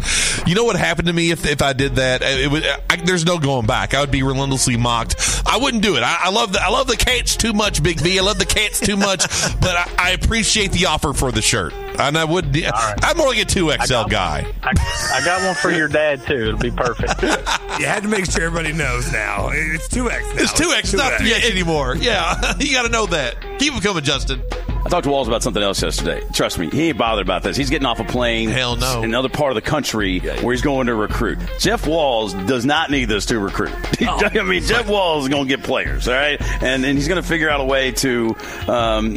you 0.46 0.56
know 0.56 0.64
what 0.64 0.76
happened 0.76 1.08
to 1.08 1.14
me 1.14 1.32
if, 1.32 1.46
if 1.46 1.62
I 1.62 1.74
did 1.74 1.96
that? 1.96 2.22
It 2.22 2.50
would. 2.50 2.66
I, 2.90 2.96
there's 2.98 3.26
no 3.26 3.38
going 3.38 3.66
back. 3.66 3.94
I 3.94 4.02
would 4.02 4.12
be 4.12 4.24
relentlessly 4.24 4.78
mocked. 4.78 5.16
I 5.46 5.58
wouldn't 5.58 5.84
do 5.84 5.98
it. 5.98 6.04
I, 6.04 6.18
I 6.24 6.30
love 6.32 6.54
the 6.54 6.62
I 6.62 6.70
love 6.70 6.88
the 6.88 6.98
cats 6.98 7.36
too 7.36 7.54
much, 7.54 7.84
Big 7.84 8.02
B. 8.04 8.18
I 8.20 8.22
love 8.22 8.40
the 8.40 8.46
cats 8.46 8.80
too 8.80 8.98
much, 8.98 9.22
but 9.62 9.76
I, 9.76 9.92
I 9.98 10.12
appreciate 10.12 10.72
the 10.72 10.88
offer 10.88 11.14
for 11.14 11.32
the 11.32 11.42
shirt, 11.42 11.74
and 12.00 12.18
I 12.18 12.24
would. 12.26 12.56
I'm 12.66 13.18
more 13.18 13.28
like 13.28 13.40
a 13.40 13.46
two 13.46 13.72
XL 13.72 14.06
guy. 14.10 14.46
I, 14.64 14.72
I 15.14 15.26
got 15.26 15.42
one 15.46 15.56
for 15.56 15.72
your 15.72 15.88
dad 15.88 16.22
too. 16.26 16.50
It'll 16.50 16.60
be 16.60 16.72
perfect. 16.72 17.24
You 17.80 17.88
had 17.88 18.04
to 18.04 18.10
make 18.10 18.30
sure 18.30 18.44
everybody 18.44 18.74
knows 18.74 19.12
now. 19.12 19.50
It's 19.52 19.88
2X. 19.88 20.40
It's 20.40 20.54
two 20.54 20.72
X, 20.72 20.94
not 20.94 21.14
2X. 21.14 21.18
three 21.18 21.34
X 21.34 21.50
anymore. 21.50 21.96
Yeah, 21.96 22.54
you 22.60 22.74
got 22.74 22.84
to 22.84 22.90
know 22.90 23.06
that. 23.08 23.42
Keep 23.60 23.74
them 23.74 23.82
coming, 23.82 24.04
Justin. 24.04 24.42
I 24.84 24.90
talked 24.90 25.04
to 25.04 25.10
Walz 25.10 25.28
about 25.28 25.44
something 25.44 25.62
else 25.62 25.82
yesterday. 25.82 26.22
Trust 26.34 26.58
me, 26.58 26.70
he 26.70 26.90
ain't 26.90 26.98
bothered 26.98 27.26
about 27.26 27.44
this. 27.44 27.56
He's 27.56 27.70
getting 27.70 27.86
off 27.86 28.00
a 28.00 28.04
plane. 28.04 28.50
Hell 28.50 28.76
no. 28.76 29.00
In 29.00 29.06
another 29.06 29.30
part 29.30 29.52
of 29.52 29.56
the 29.56 29.62
country 29.62 30.20
where 30.20 30.54
he's 30.54 30.62
going 30.62 30.88
to 30.88 30.96
recruit. 30.96 31.40
Jeff 31.60 31.86
Walz 31.86 32.34
does 32.34 32.66
not 32.66 32.90
need 32.90 33.06
this 33.06 33.28
to 33.28 33.40
recruit. 33.40 33.72
I 34.02 34.42
mean, 34.44 34.64
Jeff 34.64 34.90
Walz 34.90 35.26
is 35.26 35.30
going 35.30 35.48
to 35.48 35.56
get 35.56 35.64
players, 35.64 36.08
all 36.08 36.16
right? 36.16 36.42
And, 36.64 36.84
and 36.84 36.98
he's 36.98 37.08
going 37.08 37.22
to 37.22 37.28
figure 37.28 37.50
out 37.50 37.62
a 37.62 37.66
way 37.66 37.92
to 37.92 38.36
um, 38.68 39.16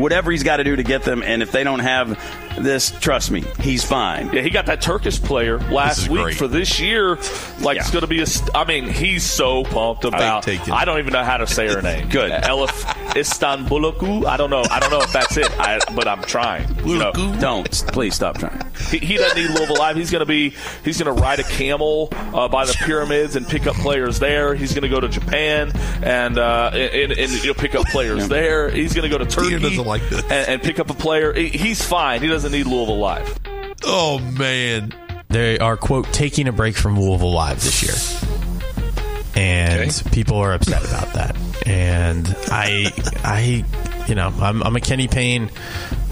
whatever 0.00 0.30
he's 0.30 0.42
got 0.42 0.56
to 0.56 0.64
do 0.64 0.76
to 0.76 0.82
get 0.82 1.02
them. 1.02 1.22
And 1.22 1.42
if 1.42 1.52
they 1.52 1.64
don't 1.64 1.80
have 1.80 2.18
this, 2.58 2.90
trust 3.00 3.30
me, 3.30 3.42
he's 3.60 3.84
fine. 3.84 4.32
Yeah, 4.32 4.42
he 4.42 4.50
got 4.50 4.66
that 4.66 4.80
Turkish 4.80 5.20
player 5.20 5.58
last 5.70 6.08
week 6.08 6.22
great. 6.22 6.36
for 6.36 6.48
this 6.48 6.78
year. 6.80 7.16
Like 7.60 7.78
it's 7.78 7.90
going 7.90 8.02
to 8.02 8.06
be 8.06 8.20
a. 8.20 8.26
St- 8.26 8.50
I 8.54 8.64
mean, 8.64 8.84
he's 8.88 9.22
so 9.24 9.64
pumped 9.64 10.04
about. 10.04 10.42
take 10.44 10.60
it. 10.62 10.70
I 10.70 10.84
don't 10.84 10.98
even 10.98 11.12
know 11.12 11.24
how 11.24 11.36
to 11.38 11.46
say 11.46 11.68
her 11.68 11.82
name. 11.82 12.08
Good. 12.08 12.30
Elif 12.42 12.68
Istanbuloglu. 13.14 14.26
I 14.26 14.36
don't 14.36 14.50
know. 14.50 14.64
I 14.70 14.80
don't 14.80 14.90
know 14.90 15.00
if 15.00 15.12
that's 15.12 15.36
it. 15.36 15.50
I, 15.58 15.78
but 15.94 16.06
I'm 16.08 16.22
trying. 16.22 16.68
You 16.86 16.98
know, 16.98 17.12
Don't. 17.40 17.70
Please 17.88 18.14
stop 18.14 18.38
trying. 18.38 18.60
he, 18.90 18.98
he 18.98 19.16
doesn't 19.16 19.36
need 19.40 19.50
Louisville 19.50 19.76
Live. 19.76 19.96
He's 19.96 20.10
going 20.10 20.20
to 20.20 20.26
be. 20.26 20.54
He's 20.84 21.00
going 21.00 21.14
to 21.14 21.20
ride 21.22 21.40
a 21.40 21.44
camel 21.44 22.08
uh, 22.12 22.48
by 22.48 22.64
the 22.64 22.74
pyramids 22.84 23.36
and 23.36 23.46
pick 23.46 23.66
up 23.66 23.74
players 23.76 24.18
there. 24.18 24.54
He's 24.54 24.72
going 24.72 24.82
to 24.82 24.88
go 24.88 25.00
to 25.00 25.08
Japan 25.08 25.72
and 26.02 26.38
uh, 26.38 26.70
and, 26.72 27.12
and 27.12 27.30
you 27.32 27.46
know, 27.48 27.54
pick 27.54 27.74
up 27.74 27.86
players 27.86 28.28
there. 28.28 28.70
He's 28.70 28.94
going 28.94 29.08
to 29.10 29.18
go 29.18 29.22
to 29.22 29.26
Turkey 29.30 29.58
doesn't 29.58 29.84
like 29.86 30.08
this. 30.08 30.22
And, 30.24 30.48
and 30.48 30.62
pick 30.62 30.78
up 30.78 30.90
a 30.90 30.94
player. 30.94 31.32
He- 31.32 31.64
He's 31.64 31.82
fine. 31.84 32.20
He 32.20 32.28
doesn't 32.28 32.43
need 32.52 32.66
Louisville 32.66 32.98
Live. 32.98 33.38
Oh 33.84 34.18
man. 34.18 34.94
They 35.28 35.58
are 35.58 35.76
quote 35.76 36.12
taking 36.12 36.46
a 36.48 36.52
break 36.52 36.76
from 36.76 36.98
Louisville 36.98 37.32
Live 37.32 37.62
this 37.62 37.82
year, 37.82 37.94
and 39.34 40.02
people 40.12 40.36
are 40.36 40.52
upset 40.52 40.84
about 40.84 41.12
that. 41.14 41.36
And 41.66 42.26
I, 42.50 42.92
I, 43.24 43.64
you 44.06 44.14
know, 44.14 44.32
I'm, 44.40 44.62
I'm 44.62 44.76
a 44.76 44.80
Kenny 44.80 45.08
Payne 45.08 45.50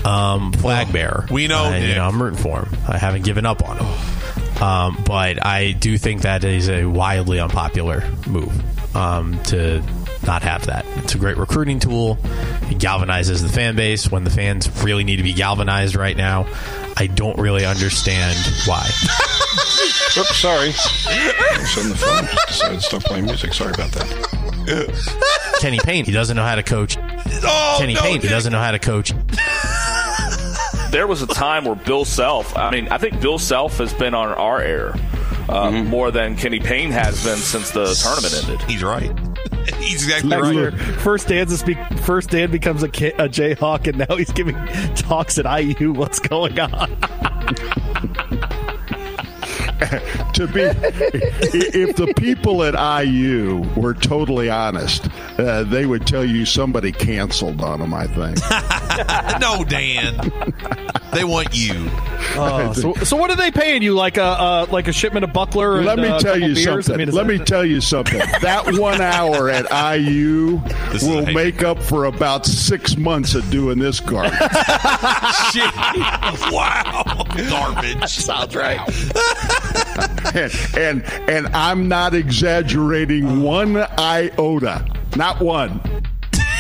um, 0.05 0.53
flag 0.55 0.93
bearer. 0.93 1.27
we 1.31 1.47
know, 1.47 1.65
I, 1.65 1.79
you 1.79 1.95
know, 1.95 2.07
I'm 2.09 2.21
rooting 2.21 2.41
for 2.41 2.65
him. 2.65 2.77
I 2.89 2.99
haven't 2.99 3.25
given 3.25 3.47
up 3.47 3.69
on 3.69 3.79
him. 3.79 4.63
Um, 4.63 5.03
but 5.07 5.45
I 5.45 5.73
do 5.73 5.99
think 5.99 6.23
that 6.23 6.43
is 6.45 6.69
a 6.69 6.85
wildly 6.85 7.39
unpopular 7.39 8.03
move 8.27 8.97
um, 8.97 9.41
to 9.45 9.83
not 10.25 10.43
have 10.43 10.67
that. 10.67 10.85
It's 10.99 11.15
a 11.15 11.19
great 11.19 11.37
recruiting 11.37 11.79
tool. 11.79 12.19
It 12.23 12.79
galvanizes 12.79 13.43
the 13.43 13.49
fan 13.49 13.77
base 13.77 14.11
when 14.11 14.25
the 14.25 14.31
fans 14.31 14.69
really 14.83 15.05
need 15.05 15.17
to 15.17 15.23
be 15.23 15.33
galvanized 15.33 15.97
right 15.97 16.17
now. 16.17 16.47
I 16.97 17.07
don't 17.07 17.39
really 17.39 17.65
understand 17.65 18.37
why. 18.67 18.85
Oops, 20.19 20.37
sorry. 20.37 20.69
I'm 20.69 21.85
on 21.85 21.89
the 21.89 21.97
phone. 21.99 22.25
Just 22.27 22.49
decided 22.49 22.75
to 22.77 22.81
stop 22.83 23.03
playing 23.05 23.25
music. 23.25 23.55
Sorry 23.55 23.73
about 23.73 23.91
that. 23.93 25.59
Kenny 25.61 25.79
Payne, 25.79 26.05
he 26.05 26.13
doesn't 26.13 26.37
know 26.37 26.43
how 26.45 26.55
to 26.55 26.63
coach. 26.63 26.97
Kenny 27.79 27.97
Payne, 27.97 28.21
he 28.21 28.29
doesn't 28.29 28.53
know 28.53 28.59
how 28.59 28.73
to 28.73 28.79
coach. 28.79 29.13
there 30.91 31.07
was 31.07 31.23
a 31.23 31.27
time 31.27 31.65
where 31.65 31.75
Bill 31.75 32.05
Self, 32.05 32.57
I 32.57 32.71
mean, 32.71 32.89
I 32.89 32.99
think 32.99 33.21
Bill 33.21 33.39
Self 33.39 33.79
has 33.79 33.95
been 33.95 34.15
on 34.15 34.29
our 34.29 34.61
air 34.61 34.95
uh, 35.49 35.71
more 35.71 36.11
than 36.11 36.37
Kenny 36.37 36.61
Payne 36.61 36.91
has 36.91 37.25
been 37.25 37.39
since 37.39 37.71
the 37.71 37.87
tournament 37.95 38.35
ended. 38.45 38.63
He's 38.69 38.83
right. 38.83 39.11
He's 39.79 40.05
exactly 40.05 40.31
Next 40.31 40.43
right. 40.43 40.55
year, 40.55 40.73
First 40.73 41.29
Dan's 41.29 41.53
a 41.53 41.59
speak. 41.59 41.79
First 42.01 42.31
Dan 42.31 42.51
becomes 42.51 42.83
a, 42.83 42.89
K- 42.89 43.13
a 43.13 43.29
Jayhawk, 43.29 43.87
and 43.87 43.99
now 43.99 44.17
he's 44.17 44.33
giving 44.33 44.55
talks 44.95 45.39
at 45.39 45.45
IU. 45.61 45.93
What's 45.93 46.19
going 46.19 46.59
on? 46.59 46.89
to 50.33 50.47
be 50.47 50.61
if 50.63 51.97
the 51.97 52.13
people 52.17 52.63
at 52.63 53.05
IU 53.05 53.69
were 53.77 53.95
totally 53.95 54.49
honest, 54.49 55.09
uh, 55.39 55.65
they 55.65 55.87
would 55.87 56.07
tell 56.07 56.25
you 56.25 56.47
somebody 56.47 56.93
canceled 56.93 57.61
on 57.61 57.81
them. 57.81 57.93
I 57.93 58.07
think. 58.07 58.39
no, 59.41 59.65
Dan. 59.65 60.17
They 61.13 61.25
want 61.25 61.49
you. 61.53 61.91
Uh, 62.37 62.73
so, 62.75 62.95
so 62.95 63.17
what 63.17 63.31
are 63.31 63.37
they 63.37 63.51
paying 63.51 63.83
you? 63.83 63.95
Like 63.95 64.17
a 64.17 64.23
uh, 64.23 64.67
like 64.71 64.89
a 64.89 64.93
shipment 64.93 65.25
of 65.25 65.33
Buckler? 65.33 65.77
And, 65.79 65.87
Let 65.87 65.99
me 65.99 66.09
uh, 66.09 66.19
tell 66.19 66.39
you 66.39 66.55
beers? 66.55 66.87
something. 66.87 66.95
I 66.95 66.97
mean, 66.97 67.15
Let 67.15 67.27
that- 67.27 67.39
me 67.39 67.45
tell 67.45 67.65
you 67.65 67.81
something. 67.81 68.19
That 68.41 68.75
one 68.79 69.01
hour 69.01 69.49
at 69.51 69.67
IU 69.99 70.61
This 70.91 71.03
will 71.03 71.27
make 71.27 71.63
up 71.63 71.79
for 71.83 72.05
about 72.07 72.47
six 72.47 72.97
months 72.97 73.35
of 73.35 73.49
doing 73.51 73.79
this 73.79 74.01
garbage. 74.01 74.33
Shit. 75.53 75.75
wow. 76.53 77.25
Garbage. 77.51 78.09
Sounds 78.09 78.55
right. 78.57 78.81
and, 80.35 80.53
and 80.77 81.03
and 81.29 81.47
I'm 81.49 81.89
not 81.89 82.15
exaggerating 82.15 83.43
one 83.43 83.77
iota. 83.99 84.85
Not 85.17 85.41
one. 85.41 85.81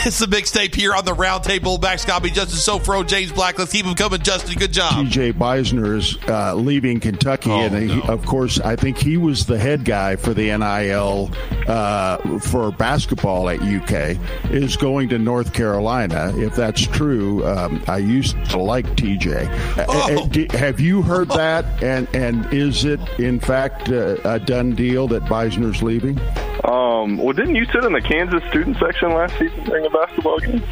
It's 0.06 0.18
the 0.18 0.26
mixtape 0.26 0.74
here 0.74 0.94
on 0.94 1.04
the 1.04 1.12
roundtable. 1.12 1.80
Back 1.80 2.00
Scotty, 2.00 2.30
Justin 2.30 2.58
Soforo, 2.58 3.06
James 3.06 3.30
Black. 3.30 3.56
Let's 3.56 3.70
keep 3.70 3.86
him 3.86 3.94
coming, 3.94 4.20
Justin. 4.20 4.58
Good 4.58 4.72
job. 4.72 5.06
TJ 5.06 5.34
Beisner 5.34 5.96
is 5.96 6.18
uh, 6.28 6.54
leaving 6.56 6.98
Kentucky, 6.98 7.50
Oh, 7.52 7.60
and 7.60 7.88
he, 7.88 8.02
of 8.08 8.26
course, 8.26 8.58
I 8.58 8.74
think 8.74 8.98
he 8.98 9.16
was 9.16 9.46
the 9.46 9.56
head 9.56 9.84
guy 9.84 10.16
for 10.16 10.34
the 10.34 10.46
NIL 10.56 11.30
uh, 11.68 12.38
for 12.40 12.72
basketball 12.72 13.48
at 13.48 13.60
UK. 13.62 14.16
Is 14.52 14.76
going 14.76 15.08
to 15.10 15.18
North 15.18 15.52
Carolina. 15.52 16.32
If 16.36 16.56
that's 16.56 16.82
true, 16.84 17.46
um, 17.46 17.80
I 17.86 17.98
used 17.98 18.34
to 18.50 18.58
like 18.58 18.86
TJ. 18.96 19.46
Uh, 19.78 19.84
Oh. 19.88 20.28
uh, 20.52 20.56
have 20.58 20.80
you 20.80 21.02
heard 21.02 21.28
that? 21.28 21.64
And 21.80 22.08
and 22.12 22.52
is 22.52 22.84
it 22.84 22.98
in 23.20 23.38
fact 23.38 23.88
uh, 23.88 24.16
a 24.24 24.40
done 24.40 24.74
deal 24.74 25.06
that 25.08 25.22
Beisner's 25.26 25.80
leaving? 25.80 26.18
Um, 26.64 27.16
well, 27.18 27.32
didn't 27.32 27.56
you 27.56 27.64
sit 27.66 27.84
in 27.84 27.92
the 27.92 28.00
Kansas 28.00 28.42
student 28.50 28.76
section 28.78 29.12
last 29.12 29.36
season 29.38 29.64
during 29.64 29.84
a 29.84 29.90
basketball 29.90 30.38
game? 30.38 30.62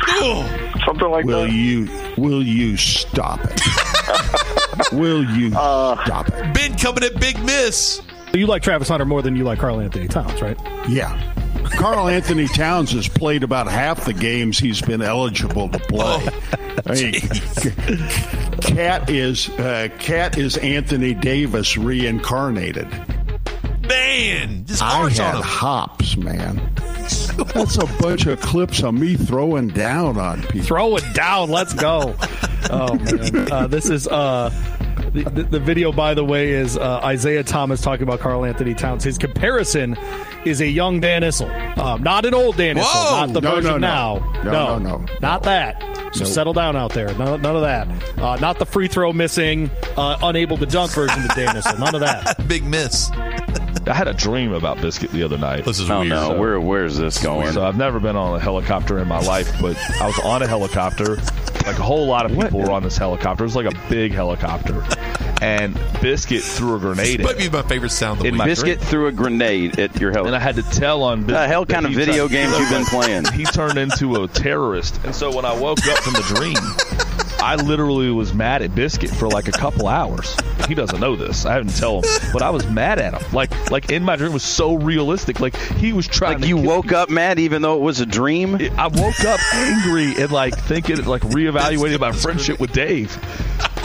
Something 0.86 1.10
like 1.10 1.24
Will 1.24 1.42
that. 1.42 1.52
you 1.52 1.88
will 2.16 2.42
you 2.42 2.76
stop 2.76 3.40
it? 3.42 4.92
will 4.92 5.24
you 5.36 5.52
Uh, 5.56 6.02
stop 6.04 6.28
it? 6.28 6.54
Ben 6.54 6.76
coming 6.78 7.02
at 7.04 7.18
Big 7.20 7.42
Miss. 7.44 8.00
You 8.32 8.46
like 8.46 8.62
Travis 8.62 8.88
Hunter 8.88 9.04
more 9.04 9.22
than 9.22 9.34
you 9.34 9.42
like 9.42 9.58
Karl-Anthony 9.58 10.06
Towns, 10.06 10.40
right? 10.40 10.56
Yeah. 10.88 11.20
Karl-Anthony 11.72 12.46
Towns 12.46 12.92
has 12.92 13.08
played 13.08 13.42
about 13.42 13.66
half 13.66 14.04
the 14.04 14.12
games 14.12 14.58
he's 14.58 14.80
been 14.80 15.02
eligible 15.02 15.68
to 15.68 15.78
play. 15.80 16.28
I 16.86 16.94
mean, 16.94 18.58
Cat 18.60 19.10
is 19.10 19.48
uh, 19.50 19.88
Cat 19.98 20.38
is 20.38 20.56
Anthony 20.58 21.14
Davis 21.14 21.76
reincarnated. 21.76 22.88
Man, 23.90 24.64
just 24.66 24.82
I 24.82 25.08
had 25.10 25.34
hops, 25.42 26.16
man. 26.16 26.56
That's 27.54 27.76
a 27.76 27.86
bunch 28.00 28.26
of 28.26 28.40
clips 28.40 28.82
of 28.82 28.94
me 28.94 29.16
throwing 29.16 29.68
down 29.68 30.16
on 30.16 30.42
people. 30.44 30.62
Throw 30.62 30.96
it 30.96 31.04
down. 31.14 31.50
Let's 31.50 31.74
go. 31.74 32.14
Oh 32.72 32.94
man, 32.94 33.50
uh, 33.50 33.66
this 33.66 33.88
is 33.88 34.06
uh, 34.06 34.50
the, 35.12 35.24
the, 35.24 35.42
the 35.44 35.58
video. 35.58 35.90
By 35.92 36.12
the 36.14 36.24
way, 36.24 36.50
is 36.52 36.76
uh, 36.76 37.00
Isaiah 37.02 37.42
Thomas 37.42 37.80
talking 37.80 38.02
about 38.04 38.20
Karl-Anthony 38.20 38.74
Towns. 38.74 39.02
His 39.02 39.16
comparison 39.18 39.96
is 40.44 40.60
a 40.60 40.66
young 40.68 41.00
Dan 41.00 41.22
Issel, 41.22 41.48
um, 41.78 42.02
not 42.02 42.26
an 42.26 42.34
old 42.34 42.58
Dan 42.58 42.76
Issel, 42.76 42.84
Whoa! 42.84 43.26
not 43.26 43.32
the 43.32 43.40
No, 43.40 43.54
version 43.56 43.70
no, 43.72 43.78
no. 43.78 44.18
now. 44.18 44.42
No, 44.44 44.78
no, 44.78 44.98
no. 44.98 45.06
not 45.20 45.42
that. 45.44 45.82
So 46.14 46.24
settle 46.24 46.52
down 46.52 46.76
out 46.76 46.92
there. 46.92 47.12
None, 47.14 47.40
none 47.40 47.56
of 47.56 47.62
that. 47.62 47.88
Uh, 48.18 48.36
not 48.36 48.58
the 48.58 48.66
free 48.66 48.86
throw 48.86 49.12
missing, 49.12 49.70
uh, 49.96 50.18
unable 50.22 50.58
to 50.58 50.66
dunk 50.66 50.92
version 50.92 51.22
of 51.24 51.34
Dan 51.34 51.56
Issel. 51.56 51.78
None 51.78 51.94
of 51.94 52.02
that. 52.02 52.44
Big 52.48 52.62
miss. 52.62 53.10
I 53.86 53.94
had 53.94 54.08
a 54.08 54.14
dream 54.14 54.52
about 54.52 54.80
Biscuit 54.80 55.10
the 55.10 55.22
other 55.22 55.38
night. 55.38 55.64
This 55.64 55.80
is 55.80 55.90
Oh, 55.90 55.98
weird. 56.00 56.10
no. 56.10 56.38
Where, 56.38 56.60
where's 56.60 56.96
this 56.98 57.22
going? 57.22 57.50
So 57.52 57.64
I've 57.64 57.76
never 57.76 57.98
been 57.98 58.16
on 58.16 58.36
a 58.36 58.40
helicopter 58.40 58.98
in 58.98 59.08
my 59.08 59.20
life, 59.20 59.50
but 59.60 59.76
I 60.00 60.06
was 60.06 60.18
on 60.20 60.42
a 60.42 60.46
helicopter. 60.46 61.16
Like 61.66 61.78
a 61.78 61.82
whole 61.82 62.06
lot 62.06 62.24
of 62.30 62.38
people 62.38 62.60
were 62.60 62.70
on 62.70 62.82
this 62.82 62.96
helicopter. 62.96 63.44
It 63.44 63.46
was 63.46 63.56
like 63.56 63.66
a 63.66 63.88
big 63.90 64.12
helicopter, 64.12 64.82
and 65.42 65.78
Biscuit 66.00 66.42
threw 66.42 66.76
a 66.76 66.78
grenade. 66.78 67.22
Might 67.22 67.32
at 67.32 67.38
be 67.38 67.50
my 67.50 67.62
favorite 67.62 67.90
sound 67.90 68.18
of 68.18 68.22
the 68.22 68.28
in 68.28 68.34
week. 68.34 68.38
my 68.38 68.44
Biscuit 68.46 68.78
dream. 68.78 68.90
threw 68.90 69.06
a 69.08 69.12
grenade 69.12 69.78
at 69.78 70.00
your 70.00 70.10
helicopter. 70.10 70.26
and 70.28 70.36
I 70.36 70.38
had 70.40 70.56
to 70.56 70.62
tell 70.62 71.02
on 71.02 71.20
Biscuit 71.20 71.34
The 71.34 71.48
hell 71.48 71.66
kind 71.66 71.84
of 71.86 71.92
video 71.92 72.28
tried- 72.28 72.32
games 72.32 72.58
you've 72.58 72.70
been 72.70 72.84
playing? 72.86 73.24
He 73.34 73.44
turned 73.44 73.78
into 73.78 74.22
a 74.22 74.28
terrorist, 74.28 75.00
and 75.04 75.14
so 75.14 75.34
when 75.34 75.44
I 75.44 75.52
woke 75.58 75.86
up 75.86 75.98
from 75.98 76.14
the 76.14 76.22
dream. 76.34 76.56
I 77.42 77.56
literally 77.56 78.10
was 78.10 78.34
mad 78.34 78.62
at 78.62 78.74
Biscuit 78.74 79.10
for 79.10 79.28
like 79.28 79.48
a 79.48 79.52
couple 79.52 79.88
hours. 79.88 80.36
He 80.68 80.74
doesn't 80.74 81.00
know 81.00 81.16
this. 81.16 81.46
I 81.46 81.54
haven't 81.54 81.74
tell 81.74 82.02
him, 82.02 82.30
but 82.32 82.42
I 82.42 82.50
was 82.50 82.66
mad 82.68 82.98
at 82.98 83.14
him. 83.14 83.32
Like, 83.32 83.70
like 83.70 83.90
in 83.90 84.04
my 84.04 84.16
dream 84.16 84.30
it 84.30 84.34
was 84.34 84.42
so 84.42 84.74
realistic. 84.74 85.40
Like 85.40 85.56
he 85.56 85.92
was 85.92 86.06
trying. 86.06 86.40
Like 86.40 86.48
you 86.48 86.56
woke 86.58 86.92
up 86.92 87.08
mad 87.08 87.38
even 87.38 87.62
though 87.62 87.76
it 87.76 87.80
was 87.80 88.00
a 88.00 88.06
dream? 88.06 88.56
I 88.56 88.86
woke 88.88 89.24
up 89.24 89.40
angry 89.54 90.22
and 90.22 90.30
like 90.30 90.56
thinking, 90.56 91.04
like 91.04 91.22
reevaluating 91.30 91.98
my 91.98 92.12
friendship 92.12 92.60
with 92.60 92.72
Dave, 92.72 93.16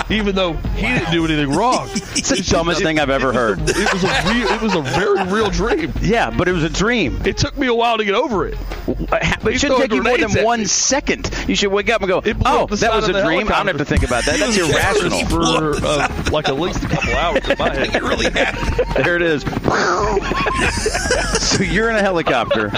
even 0.10 0.36
though 0.36 0.54
he 0.54 0.82
didn't 0.88 1.12
do 1.12 1.26
anything 1.26 1.52
wrong. 1.52 1.90
It's 2.18 2.30
the 2.30 2.42
dumbest 2.56 2.82
thing 2.82 2.98
I've 2.98 3.10
ever 3.10 3.34
heard. 3.34 3.60
It 3.62 3.94
was 3.94 4.04
a 4.04 4.08
real, 4.34 4.48
it 4.48 4.62
was 4.62 4.74
a 4.74 4.82
very 4.82 5.24
real 5.26 5.50
dream. 5.50 5.94
Yeah, 6.02 6.32
but 6.32 6.48
it 6.48 6.54
was 6.54 6.64
a 6.64 6.70
dream. 6.70 7.22
It 7.26 7.38
took 7.38 7.58
me 7.58 7.68
a 7.68 7.74
while 7.74 7.98
to 7.98 8.06
get 8.06 8.16
over 8.16 8.48
it. 8.48 8.58
But 8.86 9.22
it 9.54 9.60
should 9.60 9.76
take 9.78 9.92
you 9.92 10.02
more 10.02 10.18
than 10.18 10.44
one 10.44 10.66
second. 10.66 11.30
You 11.48 11.56
should 11.56 11.72
wake 11.72 11.90
up 11.90 12.02
and 12.02 12.08
go, 12.08 12.22
"Oh, 12.46 12.68
that 12.68 12.94
was 12.96 13.10
a 13.10 13.22
dream." 13.22 13.48
I 13.48 13.58
don't 13.58 13.68
have 13.68 13.78
to 13.78 13.86
think 13.86 14.04
about 14.04 14.24
that. 14.26 14.40
That's 14.40 14.58
irrational. 14.58 15.26
For 15.26 15.76
uh, 15.86 16.30
like 16.32 16.48
at 16.48 16.58
least 16.58 16.84
a 16.84 16.88
couple 16.88 17.14
hours 17.16 17.48
in 17.50 17.58
my 17.60 17.74
head. 17.74 17.86
It 17.96 18.02
really 18.02 18.30
happened. 18.32 19.06
There 19.06 19.16
it 19.16 19.22
is. 19.22 19.44
so 21.42 21.64
you're 21.64 21.90
in 21.90 21.96
a 21.96 22.02
helicopter, 22.02 22.72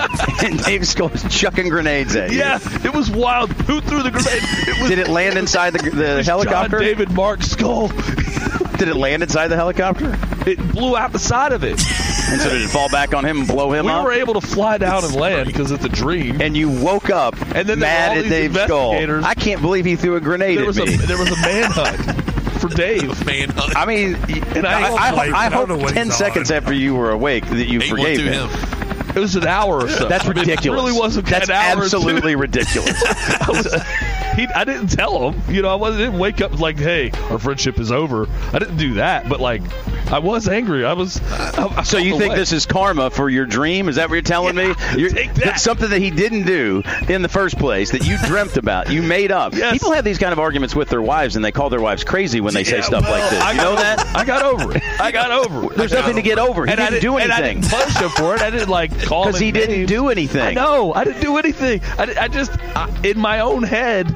and 0.43 0.63
Dave 0.63 0.87
Skull's 0.87 1.23
chucking 1.33 1.69
grenades 1.69 2.15
at 2.15 2.31
you. 2.31 2.39
Yeah, 2.39 2.59
it 2.83 2.93
was 2.93 3.09
wild. 3.09 3.51
Who 3.51 3.81
threw 3.81 4.03
the 4.03 4.11
grenade? 4.11 4.41
It 4.67 4.79
was 4.81 4.89
Did 4.89 4.99
it 4.99 5.07
land 5.07 5.37
inside 5.37 5.73
the, 5.73 5.89
the 5.89 6.23
helicopter? 6.23 6.77
John 6.79 6.85
David 6.85 7.13
Mark 7.17 7.41
Skull. 7.43 7.87
Did 8.77 8.89
it 8.89 8.95
land 8.95 9.23
inside 9.23 9.47
the 9.47 9.55
helicopter? 9.55 10.15
It 10.45 10.59
blew 10.71 10.95
out 10.95 11.11
the 11.11 11.17
side 11.19 11.51
of 11.51 11.63
it. 11.63 11.71
And 11.71 12.39
so 12.41 12.49
did 12.49 12.61
it 12.61 12.69
fall 12.69 12.89
back 12.91 13.13
on 13.15 13.25
him 13.25 13.39
and 13.39 13.47
blow 13.47 13.71
him 13.73 13.85
we 13.85 13.91
up? 13.91 14.05
were 14.05 14.11
able 14.11 14.35
to 14.35 14.41
fly 14.41 14.77
down 14.77 15.03
and 15.03 15.15
land 15.15 15.47
because 15.47 15.71
it's 15.71 15.83
a 15.83 15.89
dream. 15.89 16.39
and 16.41 16.55
you 16.55 16.69
woke 16.69 17.09
up 17.09 17.33
And 17.55 17.67
then 17.67 17.67
there 17.67 17.75
were 17.75 17.79
mad 17.79 18.11
all 18.11 18.17
at 18.17 18.21
these 18.23 18.29
Dave 18.53 18.55
Skull. 18.65 18.91
I 19.25 19.33
can't 19.33 19.61
believe 19.61 19.85
he 19.85 19.95
threw 19.95 20.15
a 20.15 20.19
grenade 20.21 20.57
there 20.57 20.63
at 20.65 20.67
was 20.67 20.77
me. 20.77 20.93
a 20.93 20.97
there 20.97 21.17
was 21.17 21.31
a 21.31 21.35
manhunt 21.37 22.61
for 22.61 22.67
Dave. 22.69 23.25
Man, 23.25 23.51
I 23.57 23.85
mean, 23.87 24.15
And 24.55 24.67
I- 24.67 24.89
I, 24.89 25.09
I, 25.09 25.27
I 25.29 25.45
I 25.47 25.49
hope 25.49 25.69
10 25.91 26.11
seconds 26.11 26.51
on. 26.51 26.57
after 26.57 26.73
you 26.73 26.93
were 26.95 27.09
awake 27.11 27.47
that 27.47 27.65
you 27.65 27.81
Eight 27.81 27.91
one 27.91 27.99
forgave 28.01 28.19
him. 28.25 28.47
him. 28.49 29.07
It 29.17 29.19
was 29.21 29.35
an 29.35 29.47
hour 29.47 29.77
or 29.85 29.89
so. 29.89 30.07
That's 30.07 30.27
ridiculous. 30.27 30.65
It 30.65 30.69
really 30.71 30.91
wasn't 30.99 31.25
That's 31.25 31.49
an 31.49 31.55
hour 31.55 31.71
or 31.71 31.89
two. 31.89 31.97
absolutely 31.97 32.35
ridiculous. 32.45 33.01
Was, 33.47 33.65
he, 34.37 34.47
I 34.47 34.63
didn't 34.63 34.87
tell 34.87 35.29
him. 35.31 35.53
You 35.53 35.61
know, 35.61 35.69
I 35.69 35.75
wasn't 35.75 36.03
didn't 36.05 36.19
wake 36.19 36.39
up 36.41 36.59
like, 36.59 36.77
"Hey, 36.77 37.11
our 37.29 37.39
friendship 37.39 37.79
is 37.79 37.91
over." 37.91 38.27
I 38.53 38.59
didn't 38.59 38.77
do 38.77 38.93
that, 38.95 39.27
but 39.27 39.39
like, 39.41 39.61
I 40.11 40.19
was 40.19 40.47
angry. 40.47 40.85
I 40.85 40.93
was. 40.93 41.19
I, 41.31 41.73
I 41.77 41.83
So 41.83 41.97
you 41.97 42.17
think 42.17 42.31
away. 42.31 42.35
this 42.39 42.53
is 42.53 42.65
karma 42.65 43.09
for 43.09 43.29
your 43.29 43.45
dream? 43.45 43.89
Is 43.89 43.95
that 43.97 44.07
what 44.09 44.15
you're 44.15 44.21
telling 44.21 44.55
Yeah, 44.57 44.73
me? 44.93 45.01
You're, 45.01 45.09
take 45.09 45.33
that. 45.33 45.43
That's 45.43 45.63
something 45.63 45.89
that 45.89 45.99
he 45.99 46.11
didn't 46.11 46.43
do 46.45 46.83
in 47.09 47.21
the 47.21 47.29
first 47.29 47.57
place 47.57 47.91
that 47.91 48.05
you 48.05 48.17
dreamt 48.25 48.55
about. 48.57 48.89
You 48.91 49.01
made 49.01 49.31
up. 49.31 49.53
Yes. 49.53 49.73
People 49.73 49.91
have 49.91 50.05
these 50.05 50.17
kind 50.17 50.31
of 50.33 50.39
arguments 50.39 50.75
with 50.75 50.89
their 50.89 51.01
wives, 51.01 51.35
and 51.35 51.43
they 51.43 51.51
call 51.51 51.69
their 51.69 51.81
wives 51.81 52.03
crazy 52.03 52.39
when 52.39 52.53
they 52.53 52.63
say 52.63 52.81
stuff 52.81 53.03
well, 53.03 53.19
like 53.19 53.29
this. 53.31 53.41
I 53.41 53.51
You 53.51 53.57
got 53.57 53.63
know 53.63 53.71
over 53.71 53.81
that? 53.81 54.15
I 54.15 54.23
got 54.25 54.43
over 54.43 54.77
it. 54.77 54.83
I 55.01 55.11
got 55.11 55.31
over 55.31 55.73
it. 55.73 55.77
There's 55.77 55.91
nothing 55.93 56.15
to 56.15 56.21
get 56.21 56.37
over. 56.39 56.65
He 56.65 56.71
and 56.71 56.79
I 56.81 56.89
didn't 56.91 57.01
do 57.01 57.17
And 57.17 57.31
I 57.31 57.37
anything. 57.39 57.61
didn't 57.61 57.71
punish 57.71 57.97
him 57.97 58.09
for 58.09 58.35
it. 58.35 58.41
I 58.41 58.49
didn't 58.49 58.69
like 58.69 58.91
call 59.03 59.23
him 59.23 59.29
Because 59.29 59.41
he 59.41 59.51
didn't 59.51 59.87
do 59.87 60.09
anything. 60.09 60.41
I 60.41 60.53
know. 60.53 60.93
I 60.93 61.03
didn't 61.03 61.21
do 61.21 61.37
anything. 61.37 61.81
I, 61.97 62.15
I 62.21 62.27
just 62.27 62.51
I, 62.75 62.89
in 63.03 63.17
my 63.19 63.39
own 63.39 63.63
head. 63.63 64.15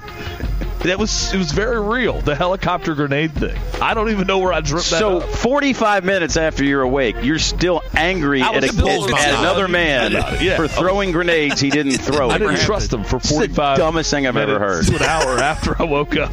That 0.84 0.98
was 0.98 1.32
it 1.32 1.38
was 1.38 1.51
very 1.51 1.80
real. 1.80 2.22
The 2.22 2.34
helicopter 2.34 2.96
grenade 2.96 3.34
thing. 3.34 3.56
I 3.80 3.94
don't 3.94 4.10
even 4.10 4.25
know 4.25 4.39
where 4.39 4.51
I 4.51 4.62
dreamt 4.62 4.86
that 4.86 4.98
So 5.00 5.20
up. 5.20 5.30
45 5.30 6.03
minutes 6.03 6.38
after 6.38 6.63
you're 6.63 6.82
awake, 6.82 7.18
you're 7.22 7.38
still 7.38 7.84
angry 7.96 8.41
at, 8.41 8.63
a, 8.63 8.68
still 8.70 9.15
at 9.15 9.39
another 9.39 9.68
man 9.68 10.12
Yeah. 10.41 10.56
for 10.58 10.68
throwing 10.68 11.12
grenades 11.12 11.62
he 11.62 11.70
didn't 11.70 11.91
throw. 12.00 12.32
I 12.32 12.39
didn't 12.39 12.62
trust 12.62 12.91
him 12.91 13.03
for 13.03 13.20
the 13.20 13.27
45 13.27 13.77
dumbest 13.77 14.10
thing 14.10 14.25
I've 14.25 14.38
ever 14.38 14.58
heard. 14.58 14.86
minutes 14.86 14.89
to 14.89 14.96
an 14.96 15.03
hour 15.03 15.38
after 15.38 15.80
I 15.80 15.86
woke 15.86 16.18
up. 16.18 16.32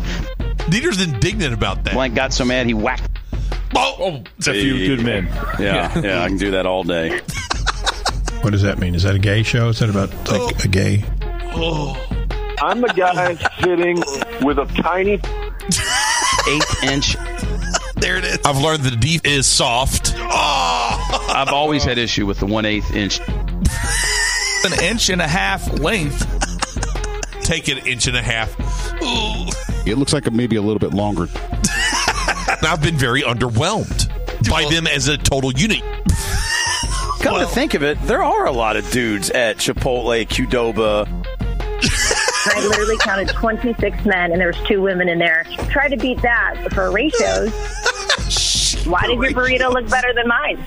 Dieter's 0.71 1.03
indignant 1.03 1.53
about 1.53 1.85
that. 1.85 1.93
Blank 1.93 2.15
got 2.15 2.33
so 2.33 2.47
mad 2.47 2.67
he 2.67 2.75
whacked. 2.75 3.07
Oh, 3.77 4.23
it's 4.39 4.49
a 4.49 4.55
few 4.55 4.97
good 4.97 5.05
men. 5.05 5.27
Yeah, 5.61 5.99
yeah, 6.01 6.23
I 6.23 6.29
can 6.29 6.39
do 6.39 6.53
that 6.53 6.65
all 6.67 6.85
day. 6.85 7.21
What 8.41 8.51
does 8.51 8.63
that 8.63 8.79
mean? 8.79 8.95
Is 8.95 9.03
that 9.03 9.17
a 9.17 9.19
gay 9.19 9.43
show? 9.43 9.69
Is 9.71 9.81
that 9.81 9.91
about 9.91 10.11
like 10.31 10.41
oh. 10.41 10.51
a 10.65 10.69
gay? 10.69 11.05
Oh. 11.57 12.08
I'm 12.63 12.81
the 12.81 12.89
guy 12.89 13.35
sitting 13.61 13.97
with 14.45 14.59
a 14.59 14.67
tiny 14.83 15.21
eighth 16.49 16.85
inch. 16.85 17.17
There 17.97 18.17
it 18.17 18.25
is. 18.25 18.39
I've 18.45 18.59
learned 18.59 18.83
the 18.83 18.97
D 18.97 19.21
is 19.25 19.47
soft. 19.47 20.15
Oh. 20.17 21.27
I've 21.35 21.53
always 21.53 21.85
had 21.85 21.99
issue 21.99 22.27
with 22.27 22.41
the 22.41 22.47
one 22.47 22.65
eighth 22.65 22.95
inch. 22.95 23.21
An 23.21 24.83
inch 24.83 25.09
and 25.11 25.21
a 25.21 25.29
half 25.29 25.79
length. 25.79 26.27
Take 27.43 27.69
an 27.69 27.79
inch 27.79 28.07
and 28.07 28.17
a 28.17 28.23
half. 28.23 28.55
Ooh. 29.03 29.47
It 29.91 29.97
looks 29.97 30.13
like 30.13 30.31
maybe 30.33 30.57
a 30.57 30.63
little 30.63 30.79
bit 30.79 30.93
longer. 30.95 31.29
I've 32.63 32.83
been 32.83 32.97
very 32.97 33.23
underwhelmed 33.23 34.09
by 34.51 34.69
them 34.69 34.87
as 34.87 35.09
a 35.09 35.17
total 35.17 35.53
unit. 35.53 35.83
Come 37.21 37.41
to 37.41 37.47
think 37.47 37.75
of 37.75 37.83
it, 37.83 38.01
there 38.03 38.23
are 38.23 38.47
a 38.47 38.53
lot 38.53 38.77
of 38.77 38.89
dudes 38.91 39.31
at 39.31 39.57
Chipotle, 39.57 40.27
Qdoba. 40.27 41.18
I 42.55 42.67
literally 42.67 42.97
counted 42.99 43.29
26 43.29 44.05
men, 44.05 44.33
and 44.33 44.41
there 44.41 44.49
was 44.49 44.61
two 44.67 44.81
women 44.81 45.09
in 45.09 45.19
there. 45.19 45.45
Try 45.71 45.89
to 45.89 45.97
beat 45.97 46.21
that 46.23 46.57
for 46.73 46.91
ratios. 46.91 47.53
Why 48.87 49.07
did 49.07 49.21
your 49.21 49.33
burrito 49.33 49.73
look 49.73 49.89
better 49.89 50.13
than 50.15 50.29
mine? 50.29 50.65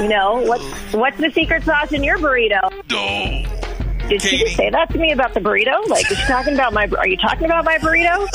You 0.00 0.08
know 0.08 0.40
what's 0.42 0.64
what's 0.92 1.18
the 1.18 1.30
secret 1.30 1.64
sauce 1.64 1.92
in 1.92 2.02
your 2.02 2.18
burrito? 2.18 2.60
No. 2.90 4.08
Did 4.08 4.20
she 4.22 4.38
just 4.38 4.56
say 4.56 4.68
that 4.68 4.90
to 4.90 4.98
me 4.98 5.12
about 5.12 5.32
the 5.32 5.40
burrito? 5.40 5.86
Like, 5.88 6.10
is 6.10 6.18
she 6.18 6.26
talking 6.26 6.54
about 6.54 6.72
my? 6.72 6.86
Are 6.98 7.08
you 7.08 7.16
talking 7.16 7.44
about 7.44 7.64
my 7.64 7.78
burrito? 7.78 8.26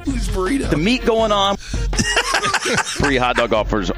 Who's 0.04 0.28
burrito? 0.28 0.70
The 0.70 0.76
meat 0.76 1.04
going 1.04 1.32
on. 1.32 1.56
Free 2.84 3.16
hot 3.16 3.36
dog 3.36 3.52
offers. 3.52 3.90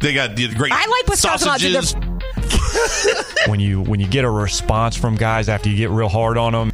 They 0.00 0.14
got 0.14 0.36
the 0.36 0.48
great 0.54 0.72
I 0.72 0.86
like 0.86 1.08
what's 1.08 1.22
talking 1.22 1.46
about 1.46 1.60
sausages. 1.60 1.94
when 3.48 3.60
you 3.60 3.82
when 3.82 4.00
you 4.00 4.06
get 4.06 4.24
a 4.24 4.30
response 4.30 4.96
from 4.96 5.14
guys 5.16 5.48
after 5.48 5.68
you 5.68 5.76
get 5.76 5.90
real 5.90 6.08
hard 6.08 6.36
on 6.38 6.52
them. 6.52 6.72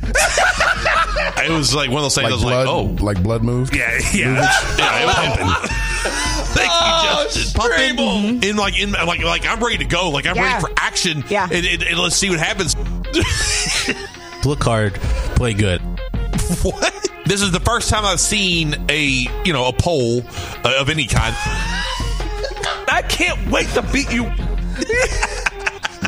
It 1.36 1.50
was 1.50 1.74
like 1.74 1.90
one 1.90 1.98
of 1.98 2.04
those 2.04 2.14
things. 2.14 2.28
I 2.28 2.32
was 2.32 2.42
blood, 2.42 2.66
like, 2.66 2.74
oh, 2.74 3.04
like 3.04 3.22
blood 3.22 3.42
moved. 3.42 3.76
yeah, 3.76 3.98
yeah, 4.14 4.48
yeah. 4.78 5.02
It 5.02 5.44
was 5.44 5.70
Thank 6.54 6.70
you, 6.70 7.32
Justin. 7.34 7.60
Pumping 7.60 8.42
in 8.48 8.56
like 8.56 8.78
in 8.80 8.92
like 8.92 9.22
like 9.22 9.46
I'm 9.46 9.60
ready 9.62 9.78
to 9.78 9.84
go. 9.84 10.10
Like 10.10 10.26
I'm 10.26 10.36
Yeah. 10.36 10.54
ready 10.54 10.60
for 10.66 10.70
action. 10.76 11.24
Yeah. 11.28 11.48
And, 11.50 11.66
and- 11.66 11.82
and 11.82 11.98
let's 11.98 12.16
see 12.16 12.30
what 12.30 12.38
happens. 12.38 12.74
Look 14.46 14.62
hard, 14.62 14.94
play 15.36 15.52
good. 15.54 15.80
what? 16.62 17.08
This 17.26 17.40
is 17.42 17.50
the 17.52 17.60
first 17.60 17.88
time 17.90 18.04
I've 18.04 18.20
seen 18.20 18.74
a 18.88 19.26
you 19.44 19.52
know 19.52 19.66
a 19.68 19.72
poll 19.72 20.22
uh, 20.64 20.74
of 20.78 20.88
any 20.90 21.06
kind. 21.06 21.34
I 22.88 23.02
can't 23.08 23.50
wait 23.50 23.66
to 23.70 23.82
beat 23.82 24.10
you. 24.12 24.30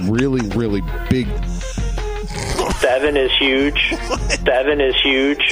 Really, 0.03 0.47
really 0.51 0.83
big. 1.11 1.27
Seven 2.79 3.17
is 3.17 3.33
huge. 3.39 3.95
Seven 4.45 4.81
is 4.81 4.95
huge. 5.03 5.39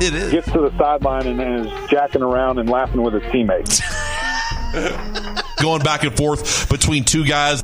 it 0.00 0.14
is. 0.14 0.32
gets 0.32 0.50
to 0.52 0.60
the 0.60 0.72
sideline 0.78 1.26
and 1.26 1.66
is 1.66 1.90
jacking 1.90 2.22
around 2.22 2.58
and 2.58 2.68
laughing 2.68 3.02
with 3.02 3.14
his 3.14 3.32
teammates. 3.32 3.80
Going 5.60 5.82
back 5.82 6.04
and 6.04 6.16
forth 6.16 6.68
between 6.68 7.04
two 7.04 7.24
guys. 7.24 7.62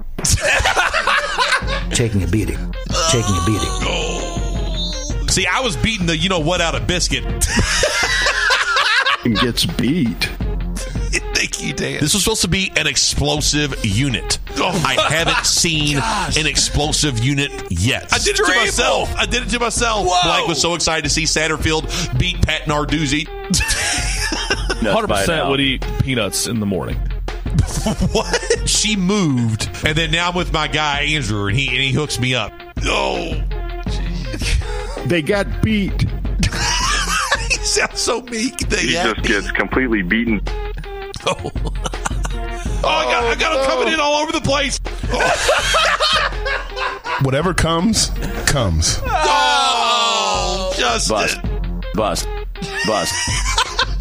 Taking 1.91 2.23
a 2.23 2.27
beating. 2.27 2.59
Taking 3.11 3.35
a 3.35 3.45
beating. 3.47 5.29
See, 5.29 5.47
I 5.47 5.61
was 5.63 5.77
beating 5.77 6.07
the 6.07 6.17
you 6.17 6.29
know 6.29 6.41
what 6.41 6.61
out 6.61 6.75
of 6.75 6.87
biscuit. 6.87 7.25
And 9.25 9.39
gets 9.39 9.65
beat. 9.67 10.25
Thank 11.35 11.63
you, 11.63 11.73
Dan. 11.73 12.01
This 12.01 12.15
was 12.15 12.25
supposed 12.25 12.43
to 12.43 12.49
be 12.49 12.73
an 12.77 12.87
explosive 12.87 13.85
unit. 13.85 14.39
I 14.67 14.95
haven't 15.13 15.45
seen 15.47 15.99
an 15.99 16.47
explosive 16.47 17.19
unit 17.23 17.51
yet. 17.71 18.13
I 18.13 18.19
did 18.19 18.39
it 18.39 18.45
to 18.45 18.55
myself. 18.55 19.15
I 19.17 19.27
did 19.27 19.43
it 19.45 19.49
to 19.51 19.59
myself. 19.61 20.07
Blake 20.25 20.47
was 20.49 20.61
so 20.61 20.75
excited 20.75 21.05
to 21.05 21.11
see 21.11 21.25
Satterfield 21.25 22.19
beat 22.19 22.41
Pat 22.43 22.63
Narduzzi. 22.63 23.27
Hundred 24.83 25.09
percent 25.09 25.49
would 25.49 25.61
eat 25.61 25.85
peanuts 26.03 26.47
in 26.47 26.61
the 26.61 26.67
morning. 26.67 26.97
what? 28.13 28.69
She 28.69 28.97
moved, 28.97 29.69
and 29.85 29.97
then 29.97 30.11
now 30.11 30.29
I'm 30.31 30.35
with 30.35 30.53
my 30.53 30.69
guy 30.69 31.01
Andrew, 31.03 31.47
and 31.49 31.57
he 31.57 31.69
and 31.69 31.77
he 31.79 31.93
hooks 31.93 32.19
me 32.19 32.35
up. 32.35 32.53
Oh, 32.85 33.35
They 35.07 35.23
got 35.23 35.63
beat. 35.63 36.03
he 36.03 37.57
sounds 37.65 38.01
so 38.01 38.23
meek. 38.23 38.57
They 38.69 38.79
He 38.87 38.93
got 38.95 39.17
just 39.17 39.29
gets 39.29 39.51
completely 39.53 40.03
beaten. 40.03 40.41
Oh, 41.27 41.51
I 42.85 43.05
got, 43.05 43.25
I 43.25 43.35
got 43.35 43.57
them 43.57 43.67
coming 43.67 43.93
in 43.93 44.01
all 44.01 44.15
over 44.15 44.33
the 44.33 44.41
place. 44.41 44.79
Whatever 47.23 47.53
comes, 47.55 48.11
comes. 48.47 49.01
Oh, 49.05 50.73
Justin. 50.77 51.41
Bust. 51.95 51.97
Bust. 52.27 52.29
Bust. 52.87 53.15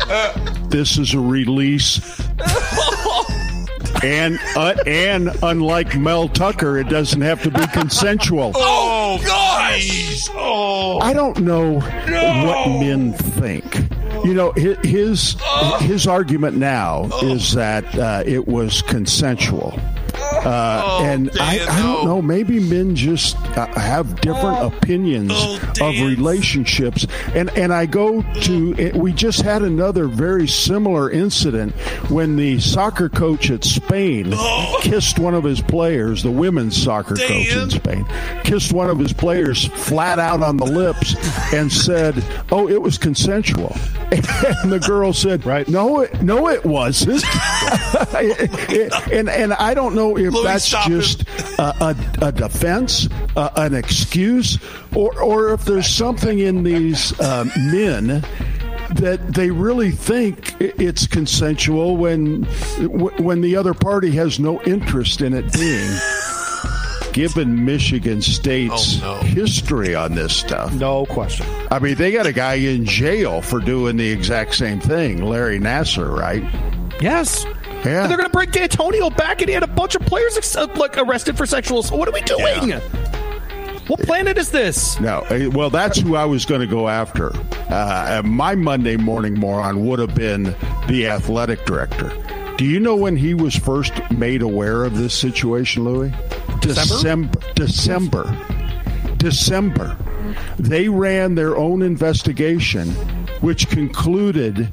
This 0.69 0.97
is 0.97 1.13
a 1.13 1.19
release. 1.19 2.19
and 4.03 4.39
uh, 4.55 4.75
and 4.87 5.29
unlike 5.43 5.95
Mel 5.97 6.27
Tucker, 6.29 6.77
it 6.77 6.89
doesn't 6.89 7.21
have 7.21 7.43
to 7.43 7.51
be 7.51 7.65
consensual. 7.67 8.51
Oh, 8.55 9.19
gosh. 9.25 10.27
Oh. 10.31 10.99
I 10.99 11.13
don't 11.13 11.39
know 11.41 11.79
what 11.79 12.67
men 12.79 13.13
think. 13.13 13.88
You 14.23 14.33
know, 14.33 14.51
his 14.51 15.35
his 15.79 16.07
argument 16.07 16.57
now 16.57 17.09
is 17.21 17.53
that 17.53 17.97
uh, 17.97 18.23
it 18.25 18.47
was 18.47 18.81
consensual. 18.83 19.79
Uh, 20.45 20.99
and 21.03 21.29
I, 21.39 21.65
I 21.67 21.81
don't 21.81 22.05
know. 22.05 22.21
Maybe 22.21 22.59
men 22.59 22.95
just 22.95 23.35
uh, 23.57 23.67
have 23.79 24.21
different 24.21 24.73
opinions 24.73 25.31
of 25.81 25.95
relationships. 26.01 27.05
And 27.33 27.49
and 27.51 27.73
I 27.73 27.85
go 27.85 28.21
to. 28.21 28.75
It, 28.77 28.95
we 28.95 29.11
just 29.13 29.41
had 29.41 29.61
another 29.61 30.07
very 30.07 30.47
similar 30.47 31.09
incident 31.09 31.73
when 32.09 32.35
the 32.35 32.59
soccer 32.59 33.09
coach 33.09 33.49
at 33.51 33.63
Spain 33.63 34.33
kissed 34.81 35.19
one 35.19 35.35
of 35.35 35.43
his 35.43 35.61
players. 35.61 36.23
The 36.23 36.31
women's 36.31 36.81
soccer 36.81 37.15
coach 37.15 37.53
in 37.55 37.69
Spain 37.69 38.05
kissed 38.43 38.73
one 38.73 38.89
of 38.89 38.99
his 38.99 39.13
players 39.13 39.67
flat 39.67 40.19
out 40.19 40.41
on 40.41 40.57
the 40.57 40.65
lips 40.65 41.15
and 41.53 41.71
said, 41.71 42.23
"Oh, 42.51 42.67
it 42.69 42.81
was 42.81 42.97
consensual." 42.97 43.75
And 44.61 44.71
the 44.71 44.79
girl 44.79 45.13
said, 45.13 45.45
"Right? 45.45 45.67
No, 45.67 46.01
it, 46.01 46.21
no, 46.23 46.49
it 46.49 46.65
wasn't." 46.65 47.23
and 49.11 49.29
and 49.29 49.53
I 49.53 49.73
don't 49.73 49.95
know 49.95 50.17
if 50.17 50.28
Louis, 50.33 50.43
that's 50.43 50.69
just 50.87 51.23
a, 51.59 51.75
a, 52.21 52.27
a 52.27 52.31
defense, 52.31 53.07
uh, 53.35 53.49
an 53.55 53.73
excuse, 53.75 54.57
or 54.95 55.19
or 55.21 55.53
if 55.53 55.65
there's 55.65 55.87
something 55.87 56.39
in 56.39 56.63
these 56.63 57.17
uh, 57.19 57.45
men 57.57 58.23
that 58.95 59.33
they 59.35 59.51
really 59.51 59.91
think 59.91 60.55
it's 60.59 61.05
consensual 61.07 61.95
when 61.97 62.43
when 63.19 63.41
the 63.41 63.55
other 63.55 63.73
party 63.73 64.11
has 64.11 64.39
no 64.39 64.61
interest 64.63 65.21
in 65.21 65.33
it 65.33 65.51
being. 65.53 65.91
Given 67.13 67.65
Michigan 67.65 68.21
State's 68.21 68.99
Oh, 69.03 69.15
history 69.23 69.95
on 69.95 70.13
this 70.13 70.33
stuff, 70.33 70.71
no 70.75 71.05
question. 71.07 71.45
I 71.71 71.79
mean, 71.79 71.95
they 71.95 72.11
got 72.11 72.27
a 72.27 72.31
guy 72.31 72.53
in 72.53 72.85
jail 72.85 73.41
for 73.41 73.59
doing 73.59 73.97
the 73.97 74.09
exact 74.09 74.53
same 74.55 74.79
thing, 74.79 75.23
Larry 75.25 75.59
Nassar, 75.59 76.15
right? 76.15 76.43
Yes. 77.01 77.45
Yeah. 77.85 78.01
And 78.01 78.09
they're 78.11 78.17
going 78.17 78.29
to 78.29 78.33
bring 78.33 78.49
Dantonio 78.51 79.15
back, 79.15 79.41
and 79.41 79.47
he 79.49 79.53
had 79.53 79.63
a 79.63 79.67
bunch 79.67 79.95
of 79.95 80.01
players 80.01 80.37
ex- 80.37 80.55
uh, 80.55 80.67
like 80.75 80.97
arrested 80.97 81.37
for 81.37 81.45
sexual. 81.45 81.79
assault. 81.79 81.99
What 81.99 82.09
are 82.09 82.11
we 82.11 82.21
doing? 82.21 82.79
What 83.87 84.01
planet 84.01 84.37
is 84.37 84.51
this? 84.51 84.99
No, 84.99 85.19
uh, 85.31 85.49
well, 85.51 85.69
that's 85.71 85.97
who 85.99 86.15
I 86.15 86.25
was 86.25 86.45
going 86.45 86.61
to 86.61 86.67
go 86.67 86.87
after. 86.89 87.31
Uh, 87.69 88.21
my 88.23 88.53
Monday 88.53 88.97
morning 88.97 89.33
moron 89.39 89.85
would 89.87 89.97
have 89.99 90.13
been 90.13 90.55
the 90.87 91.07
athletic 91.07 91.65
director. 91.65 92.11
Do 92.57 92.65
you 92.65 92.79
know 92.79 92.95
when 92.95 93.15
he 93.15 93.33
was 93.33 93.55
first 93.55 93.93
made 94.11 94.41
aware 94.41 94.83
of 94.83 94.97
this 94.97 95.13
situation, 95.15 95.85
Louis? 95.85 96.11
December. 96.59 97.39
December. 97.55 98.37
December. 99.17 99.97
They 100.59 100.89
ran 100.89 101.35
their 101.35 101.57
own 101.57 101.81
investigation, 101.81 102.89
which 103.41 103.69
concluded 103.69 104.69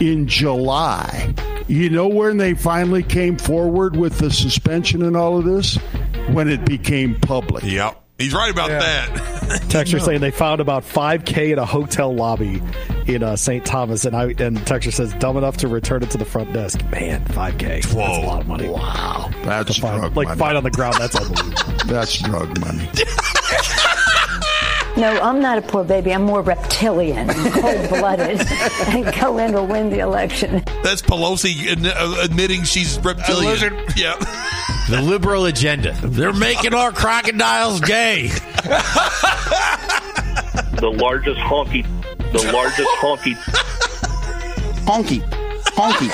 in 0.00 0.28
July. 0.28 1.34
You 1.70 1.88
know 1.88 2.08
when 2.08 2.36
they 2.36 2.54
finally 2.54 3.04
came 3.04 3.36
forward 3.38 3.94
with 3.96 4.18
the 4.18 4.28
suspension 4.30 5.02
and 5.02 5.16
all 5.16 5.38
of 5.38 5.44
this? 5.44 5.76
When 6.32 6.48
it 6.48 6.64
became 6.64 7.14
public. 7.20 7.62
Yep. 7.62 7.96
He's 8.18 8.34
right 8.34 8.50
about 8.50 8.68
that. 8.70 9.62
Texture 9.70 10.00
saying 10.00 10.20
they 10.20 10.32
found 10.32 10.60
about 10.60 10.82
5K 10.82 11.52
in 11.52 11.58
a 11.60 11.64
hotel 11.64 12.12
lobby 12.12 12.60
in 13.06 13.22
uh, 13.22 13.36
St. 13.36 13.64
Thomas, 13.64 14.04
and 14.04 14.14
I 14.16 14.34
and 14.38 14.66
Texture 14.66 14.90
says 14.90 15.14
dumb 15.14 15.36
enough 15.36 15.58
to 15.58 15.68
return 15.68 16.02
it 16.02 16.10
to 16.10 16.18
the 16.18 16.24
front 16.24 16.52
desk. 16.52 16.84
Man, 16.90 17.24
5K. 17.26 17.82
That's 17.84 17.92
a 17.94 17.96
lot 17.96 18.40
of 18.42 18.48
money. 18.48 18.68
Wow, 18.68 19.30
that's 19.44 19.74
To 19.76 19.80
find- 19.80 20.00
drug 20.00 20.16
like 20.16 20.26
money. 20.28 20.38
find 20.38 20.56
on 20.58 20.64
the 20.64 20.70
ground. 20.72 20.96
That's 20.98 21.14
unbelievable. 21.20 21.72
That's 21.86 22.18
drug 22.18 22.58
money. 22.60 22.88
No, 25.00 25.18
I'm 25.20 25.40
not 25.40 25.56
a 25.56 25.62
poor 25.62 25.82
baby. 25.82 26.12
I'm 26.12 26.24
more 26.24 26.42
reptilian, 26.42 27.28
cold 27.52 27.88
blooded, 27.88 28.40
and 28.88 29.14
go 29.18 29.38
in 29.38 29.52
to 29.52 29.62
win 29.62 29.88
the 29.88 30.00
election. 30.00 30.62
That's 30.82 31.00
Pelosi 31.00 31.86
uh, 31.86 32.16
admitting 32.22 32.64
she's 32.64 32.98
reptilian. 32.98 33.46
lizard. 33.50 33.72
Yeah. 33.96 34.16
The 34.90 35.00
liberal 35.02 35.46
agenda. 35.46 35.92
They're 36.02 36.32
making 36.34 36.74
our 36.74 36.92
crocodiles 36.92 37.80
gay. 37.80 38.28
The 40.78 40.90
largest 40.96 41.38
honky, 41.40 41.84
the 42.32 42.50
largest 42.52 42.88
honky, 43.00 43.34
honky, 44.84 45.20
honky. 45.76 46.10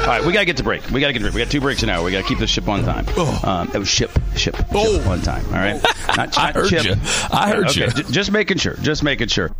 All 0.00 0.06
right, 0.06 0.24
we 0.24 0.32
gotta 0.32 0.46
get 0.46 0.56
to 0.56 0.62
break. 0.64 0.88
We 0.90 1.00
gotta 1.00 1.12
get 1.12 1.18
to 1.20 1.24
break. 1.26 1.34
We 1.34 1.40
got 1.42 1.50
two 1.50 1.60
breaks 1.60 1.82
an 1.82 1.90
hour. 1.90 2.02
We 2.02 2.10
gotta 2.10 2.26
keep 2.26 2.38
this 2.38 2.50
ship 2.50 2.68
on 2.68 2.82
time. 2.84 3.06
Um, 3.44 3.70
it 3.72 3.78
was 3.78 3.86
ship, 3.88 4.10
ship, 4.34 4.56
ship 4.56 4.74
on 5.06 5.20
time. 5.20 5.44
All 5.46 5.52
right, 5.52 5.80
not, 6.16 6.36
I 6.38 6.46
not 6.46 6.54
heard 6.54 6.68
chip. 6.68 6.84
you. 6.84 6.94
I 7.30 7.50
heard 7.50 7.66
okay, 7.68 7.84
you. 7.84 7.90
j- 8.04 8.10
just 8.10 8.32
making 8.32 8.56
sure. 8.58 8.74
Just 8.76 9.02
making 9.04 9.28
sure. 9.28 9.50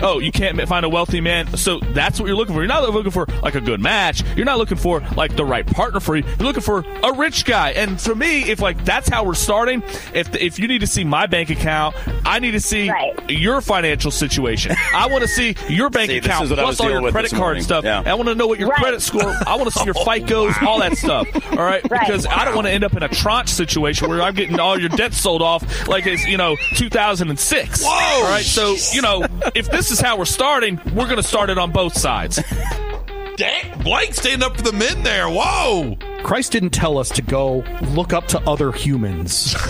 Oh, 0.00 0.18
you 0.18 0.32
can't 0.32 0.60
find 0.68 0.84
a 0.84 0.88
wealthy 0.88 1.20
man. 1.20 1.56
So 1.56 1.78
that's 1.80 2.20
what 2.20 2.26
you're 2.26 2.36
looking 2.36 2.54
for. 2.54 2.60
You're 2.60 2.68
not 2.68 2.88
looking 2.90 3.10
for 3.10 3.26
like 3.42 3.54
a 3.54 3.60
good 3.60 3.80
match. 3.80 4.22
You're 4.36 4.46
not 4.46 4.58
looking 4.58 4.78
for 4.78 5.00
like 5.16 5.36
the 5.36 5.44
right 5.44 5.66
partner 5.66 6.00
for 6.00 6.16
you. 6.16 6.24
You're 6.38 6.46
looking 6.46 6.62
for 6.62 6.84
a 7.02 7.12
rich 7.12 7.44
guy. 7.44 7.70
And 7.70 8.00
for 8.00 8.14
me, 8.14 8.50
if 8.50 8.60
like 8.60 8.84
that's 8.84 9.08
how 9.08 9.24
we're 9.24 9.34
starting, 9.34 9.82
if 10.14 10.34
if 10.34 10.58
you 10.58 10.68
need 10.68 10.80
to 10.80 10.86
see 10.86 11.04
my 11.04 11.26
bank 11.26 11.50
account, 11.50 11.96
I 12.24 12.38
need 12.38 12.52
to 12.52 12.60
see 12.60 12.90
your 13.28 13.60
financial 13.60 14.10
situation. 14.10 14.74
I 14.94 15.06
want 15.08 15.22
to 15.22 15.28
see 15.28 15.56
your 15.68 15.90
bank 15.90 16.10
See, 16.10 16.18
account 16.18 16.50
I 16.52 16.54
plus 16.54 16.66
was 16.66 16.80
all 16.80 16.90
your 16.90 17.10
credit 17.10 17.30
card 17.30 17.40
morning. 17.40 17.62
stuff. 17.62 17.84
Yeah. 17.84 18.02
I 18.04 18.14
want 18.14 18.28
to 18.28 18.34
know 18.34 18.46
what 18.46 18.58
your 18.58 18.68
Right. 18.68 18.78
credit 18.80 19.00
score. 19.02 19.34
I 19.46 19.56
want 19.56 19.72
to 19.72 19.78
see 19.78 19.84
your 19.84 19.94
oh. 19.98 20.04
FICOs, 20.04 20.62
all 20.62 20.80
that 20.80 20.96
stuff. 20.96 21.26
All 21.52 21.58
right, 21.58 21.82
Right. 21.90 22.06
because 22.06 22.26
I 22.26 22.44
don't 22.44 22.54
want 22.54 22.66
to 22.66 22.72
end 22.72 22.84
up 22.84 22.94
in 22.96 23.02
a 23.02 23.08
tranche 23.08 23.48
situation 23.48 24.08
where 24.08 24.20
I'm 24.22 24.34
getting 24.34 24.58
all 24.60 24.78
your 24.78 24.90
debt 24.90 25.14
sold 25.14 25.42
off 25.42 25.88
like 25.88 26.06
it's 26.06 26.26
you 26.26 26.36
know 26.36 26.56
2006. 26.74 27.82
Whoa! 27.82 27.88
All 27.90 28.22
right, 28.30 28.44
so 28.44 28.76
you 28.92 29.02
know 29.02 29.24
if 29.54 29.70
this 29.70 29.87
is 29.90 30.00
how 30.00 30.16
we're 30.18 30.24
starting, 30.24 30.80
we're 30.94 31.04
going 31.06 31.16
to 31.16 31.22
start 31.22 31.50
it 31.50 31.58
on 31.58 31.70
both 31.70 31.96
sides. 31.96 32.42
Dang, 33.36 33.82
Blake 33.82 34.14
standing 34.14 34.44
up 34.44 34.56
for 34.56 34.62
the 34.62 34.72
men 34.72 35.02
there. 35.02 35.28
Whoa. 35.28 35.96
Christ 36.24 36.52
didn't 36.52 36.70
tell 36.70 36.98
us 36.98 37.08
to 37.10 37.22
go 37.22 37.64
look 37.92 38.12
up 38.12 38.26
to 38.28 38.40
other 38.40 38.72
humans. 38.72 39.54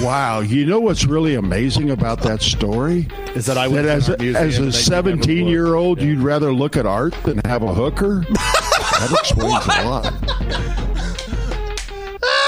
Wow, 0.00 0.40
you 0.40 0.64
know 0.64 0.80
what's 0.80 1.06
really 1.06 1.34
amazing 1.34 1.90
about 1.90 2.20
that 2.22 2.40
story 2.42 3.08
is 3.34 3.46
that 3.46 3.58
I 3.58 3.68
went 3.68 3.86
that 3.86 4.02
to 4.02 4.12
as 4.12 4.34
a, 4.34 4.38
as 4.38 4.58
a 4.58 4.72
17 4.72 5.46
year 5.46 5.74
old 5.74 6.00
you'd 6.00 6.20
rather 6.20 6.52
look 6.52 6.76
at 6.76 6.86
art 6.86 7.14
than 7.24 7.40
have 7.44 7.62
a 7.62 7.74
hooker. 7.74 8.20
that 8.30 9.16
explains 9.18 9.64
a 9.66 9.88
lot. 9.88 10.12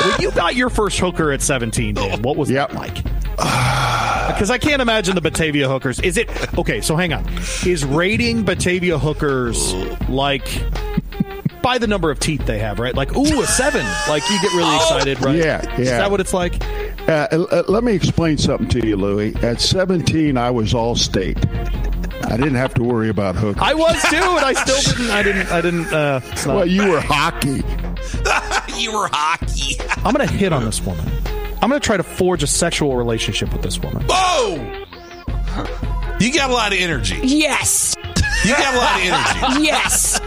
when 0.04 0.20
you 0.20 0.30
got 0.33 0.54
your 0.54 0.70
first 0.70 0.98
hooker 0.98 1.33
at 1.33 1.42
17, 1.42 1.94
Dan, 1.94 2.22
what 2.22 2.37
was 2.37 2.48
that 2.50 2.74
like? 2.74 2.98
Because 4.35 4.51
I 4.51 4.59
can't 4.59 4.81
imagine 4.83 5.14
the 5.14 5.21
Batavia 5.21 5.69
hookers. 5.69 6.01
Is 6.01 6.16
it 6.16 6.29
okay? 6.59 6.81
So 6.81 6.97
hang 6.97 7.12
on. 7.12 7.27
Is 7.66 7.85
rating 7.85 8.45
Batavia 8.45 8.99
hookers 8.99 9.73
like 10.09 10.47
by 11.62 11.79
the 11.79 11.87
number 11.87 12.11
of 12.11 12.19
teeth 12.19 12.47
they 12.47 12.59
have, 12.59 12.79
right? 12.79 12.95
Like, 12.95 13.14
ooh, 13.16 13.40
a 13.43 13.47
seven. 13.47 13.85
Like 14.09 14.29
you 14.31 14.40
get 14.43 14.53
really 14.55 14.75
excited, 14.77 15.21
right? 15.23 15.37
Yeah, 15.37 15.62
yeah. 15.73 15.79
Is 15.81 15.88
that 15.90 16.11
what 16.11 16.21
it's 16.21 16.33
like? 16.33 16.55
Uh, 17.09 17.27
uh, 17.33 17.62
let 17.69 17.83
me 17.85 17.93
explain 17.95 18.38
something 18.38 18.69
to 18.69 18.87
you, 18.87 18.97
Louie. 18.97 19.35
At 19.43 19.61
17, 19.61 20.37
I 20.37 20.51
was 20.51 20.75
all 20.75 20.95
state. 20.97 21.38
I 22.23 22.37
didn't 22.37 22.55
have 22.55 22.75
to 22.75 22.85
worry 22.85 23.09
about 23.09 23.35
hookers. 23.35 23.62
I 23.62 23.75
was 23.75 24.01
too, 24.05 24.16
and 24.16 24.45
I 24.45 24.53
still 24.53 24.95
didn't. 24.95 25.11
I 25.11 25.23
didn't. 25.23 25.51
I 25.51 25.61
didn't. 25.61 25.93
Uh, 25.93 26.21
it's 26.25 26.47
not- 26.47 26.57
well, 26.57 26.66
you 26.66 26.88
were 26.88 27.01
hockey. 27.01 27.62
you 28.81 28.93
were 28.93 29.09
hockey. 29.11 29.77
I'm 30.05 30.14
going 30.14 30.27
to 30.27 30.33
hit 30.33 30.53
on 30.53 30.64
this 30.64 30.81
woman. 30.83 31.05
I'm 31.62 31.68
going 31.68 31.81
to 31.81 31.85
try 31.87 31.96
to 31.96 32.03
forge 32.03 32.42
a 32.42 32.46
sexual 32.46 32.96
relationship 32.96 33.53
with 33.53 33.62
this 33.62 33.79
woman. 33.79 34.03
Whoa. 34.09 34.57
You 36.18 36.33
got 36.33 36.51
a 36.51 36.53
lot 36.53 36.73
of 36.73 36.79
energy. 36.79 37.18
Yes. 37.23 37.94
You 38.44 38.53
got 38.53 38.75
a 38.75 38.79
lot 38.79 38.96
of 38.96 39.49
energy. 39.53 39.64
Yes. 39.66 40.20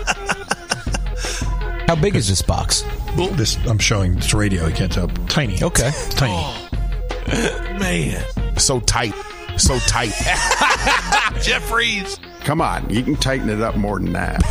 How 1.88 1.96
big 1.96 2.16
is 2.16 2.28
this 2.30 2.42
box? 2.42 2.84
This 3.34 3.58
I'm 3.68 3.78
showing. 3.78 4.18
It's 4.18 4.34
radio. 4.34 4.68
You 4.68 4.74
can't 4.74 4.92
tell. 4.92 5.08
Tiny. 5.28 5.62
Okay. 5.62 5.92
Tiny. 6.12 6.34
Oh, 6.34 6.70
man. 7.80 8.24
So 8.58 8.80
tight. 8.80 9.14
So 9.58 9.78
tight. 9.80 10.14
Jeffries. 11.42 12.20
Come 12.42 12.62
on, 12.62 12.90
you 12.90 13.04
can 13.04 13.16
tighten 13.16 13.50
it 13.50 13.62
up 13.62 13.76
more 13.76 14.00
than 14.00 14.14
that. 14.14 14.42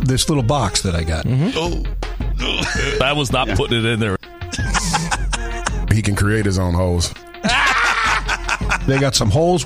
This 0.00 0.28
little 0.28 0.42
box 0.42 0.82
that 0.82 0.94
I 0.94 1.04
got. 1.04 1.24
Mm-hmm. 1.24 1.50
Oh. 1.56 3.04
I 3.04 3.12
was 3.12 3.32
not 3.32 3.48
putting 3.50 3.78
it 3.78 3.84
in 3.84 4.00
there. 4.00 4.16
He 5.94 6.02
can 6.02 6.16
create 6.16 6.44
his 6.44 6.58
own 6.58 6.74
holes. 6.74 7.14
They 8.86 8.98
got 8.98 9.14
some 9.14 9.30
holes. 9.30 9.64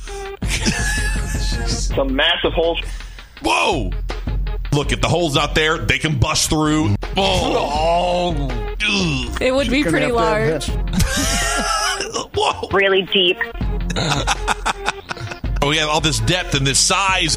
some 1.67 2.15
massive 2.15 2.53
holes. 2.53 2.79
Whoa. 3.41 3.91
Look 4.71 4.93
at 4.93 5.01
the 5.01 5.09
holes 5.09 5.35
out 5.35 5.55
there. 5.55 5.77
They 5.77 5.97
can 5.97 6.19
bust 6.19 6.49
through. 6.49 6.95
Oh. 7.17 8.47
It 9.41 9.53
would 9.53 9.69
be 9.69 9.83
pretty 9.83 10.11
large. 10.11 10.67
Whoa. 12.33 12.69
Really 12.71 13.01
deep. 13.03 13.37
Oh, 15.61 15.67
we 15.67 15.75
have 15.75 15.89
all 15.89 15.99
this 15.99 16.21
depth 16.21 16.55
and 16.55 16.65
this 16.65 16.79
size. 16.79 17.35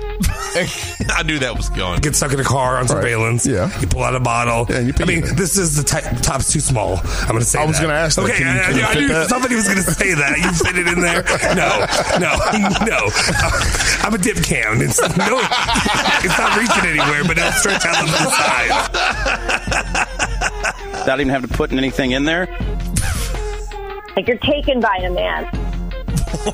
I 1.15 1.23
knew 1.25 1.39
that 1.39 1.55
was 1.57 1.69
going. 1.71 2.01
Get 2.01 2.15
stuck 2.15 2.33
in 2.33 2.41
a 2.41 2.45
car 2.45 2.77
on 2.79 2.87
surveillance. 2.89 3.47
Yeah. 3.47 3.71
You 3.81 3.87
pull 3.87 4.03
out 4.03 4.15
a 4.15 4.21
bottle. 4.21 4.67
Yeah, 4.69 4.77
and 4.81 4.87
you 4.89 4.95
I 5.01 5.05
mean, 5.07 5.25
it. 5.25 5.37
this 5.37 5.57
is 5.57 5.77
the 5.77 5.83
ti- 5.83 6.17
top's 6.23 6.53
too 6.53 6.61
small. 6.61 6.99
I'm 7.23 7.29
going 7.29 7.39
to 7.41 7.45
say 7.45 7.59
I 7.61 7.65
was 7.65 7.81
gonna 7.81 7.95
ask 7.95 8.17
that. 8.17 8.23
Okay, 8.25 8.39
Can 8.39 8.47
I, 8.49 8.63
can 8.67 8.77
you 8.77 8.83
I- 8.83 8.87
I 8.91 8.95
knew 8.95 9.09
that? 9.09 9.29
somebody 9.29 9.55
was 9.55 9.65
going 9.65 9.79
to 9.79 9.83
say 9.83 10.13
that. 10.15 10.39
You 10.39 10.51
fit 10.53 10.77
it 10.79 10.87
in 10.89 11.01
there? 11.01 11.23
No, 11.57 11.87
no, 12.21 12.37
no. 12.87 13.09
Uh, 13.09 13.51
I'm 14.05 14.13
a 14.15 14.19
dip 14.19 14.37
can. 14.45 14.81
It's, 14.83 15.01
no, 15.17 15.41
it's 16.23 16.39
not 16.39 16.57
reaching 16.59 16.85
anywhere, 16.91 17.25
but 17.25 17.39
it'll 17.39 17.53
stretch 17.53 17.85
out 17.87 17.97
on 17.97 18.07
the 18.07 18.31
side. 18.31 18.73
Without 20.93 21.21
even 21.21 21.31
having 21.33 21.49
to 21.51 21.57
put 21.57 21.73
anything 21.73 22.11
in 22.13 22.25
there. 22.25 22.47
Like 24.17 24.29
you're 24.29 24.37
taken 24.39 24.81
by 24.81 24.97
a 25.03 25.11
man. 25.11 25.49
Oh, 26.45 26.53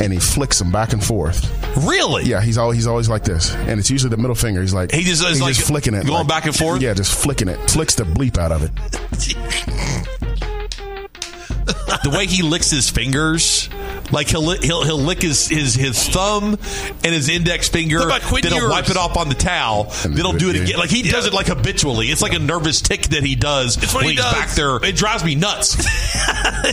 and 0.00 0.12
he 0.12 0.18
flicks 0.18 0.58
them 0.58 0.70
back 0.72 0.92
and 0.92 1.04
forth. 1.04 1.50
Really? 1.84 2.24
Yeah, 2.24 2.40
he's 2.40 2.58
always 2.58 2.76
he's 2.76 2.86
always 2.86 3.08
like 3.08 3.24
this, 3.24 3.54
and 3.54 3.78
it's 3.80 3.90
usually 3.90 4.10
the 4.10 4.16
middle 4.16 4.34
finger. 4.34 4.60
He's 4.60 4.74
like 4.74 4.92
He 4.92 5.02
just 5.02 5.22
is 5.22 5.28
he's 5.28 5.40
like 5.40 5.54
just 5.54 5.66
flicking 5.66 5.94
it, 5.94 6.06
going 6.06 6.18
like- 6.20 6.28
back 6.28 6.44
and 6.46 6.54
forth? 6.54 6.82
Yeah, 6.82 6.94
just 6.94 7.14
flicking 7.20 7.48
it, 7.48 7.58
flicks 7.70 7.94
the 7.94 8.04
bleep 8.04 8.38
out 8.38 8.52
of 8.52 8.62
it. 8.62 8.70
the 12.04 12.10
way 12.16 12.26
he 12.26 12.42
licks 12.42 12.70
his 12.70 12.90
fingers, 12.90 13.68
like 14.12 14.28
he'll 14.28 14.50
he'll 14.60 14.84
he'll 14.84 14.98
lick 14.98 15.22
his 15.22 15.48
his, 15.48 15.74
his 15.74 16.08
thumb 16.08 16.54
and 16.54 17.04
his 17.14 17.28
index 17.28 17.68
finger, 17.68 17.98
What 18.00 18.22
then 18.42 18.52
he'll 18.52 18.62
Ewers? 18.62 18.70
wipe 18.70 18.90
it 18.90 18.96
off 18.96 19.16
on 19.16 19.28
the 19.28 19.34
towel, 19.34 19.84
then 20.02 20.16
he'll 20.16 20.32
do 20.32 20.50
it 20.50 20.56
again. 20.56 20.78
Like 20.78 20.90
he 20.90 21.02
does 21.02 21.26
it 21.26 21.32
like 21.32 21.46
habitually. 21.46 22.06
It's 22.08 22.22
like 22.22 22.34
a 22.34 22.38
nervous 22.38 22.80
tick 22.80 23.02
that 23.08 23.22
he 23.24 23.34
does 23.34 23.82
It's 23.82 23.94
when 23.94 24.04
he 24.04 24.10
he's 24.10 24.20
does. 24.20 24.32
back 24.34 24.50
there. 24.50 24.76
It 24.84 24.96
drives 24.96 25.24
me 25.24 25.34
nuts. 25.34 25.76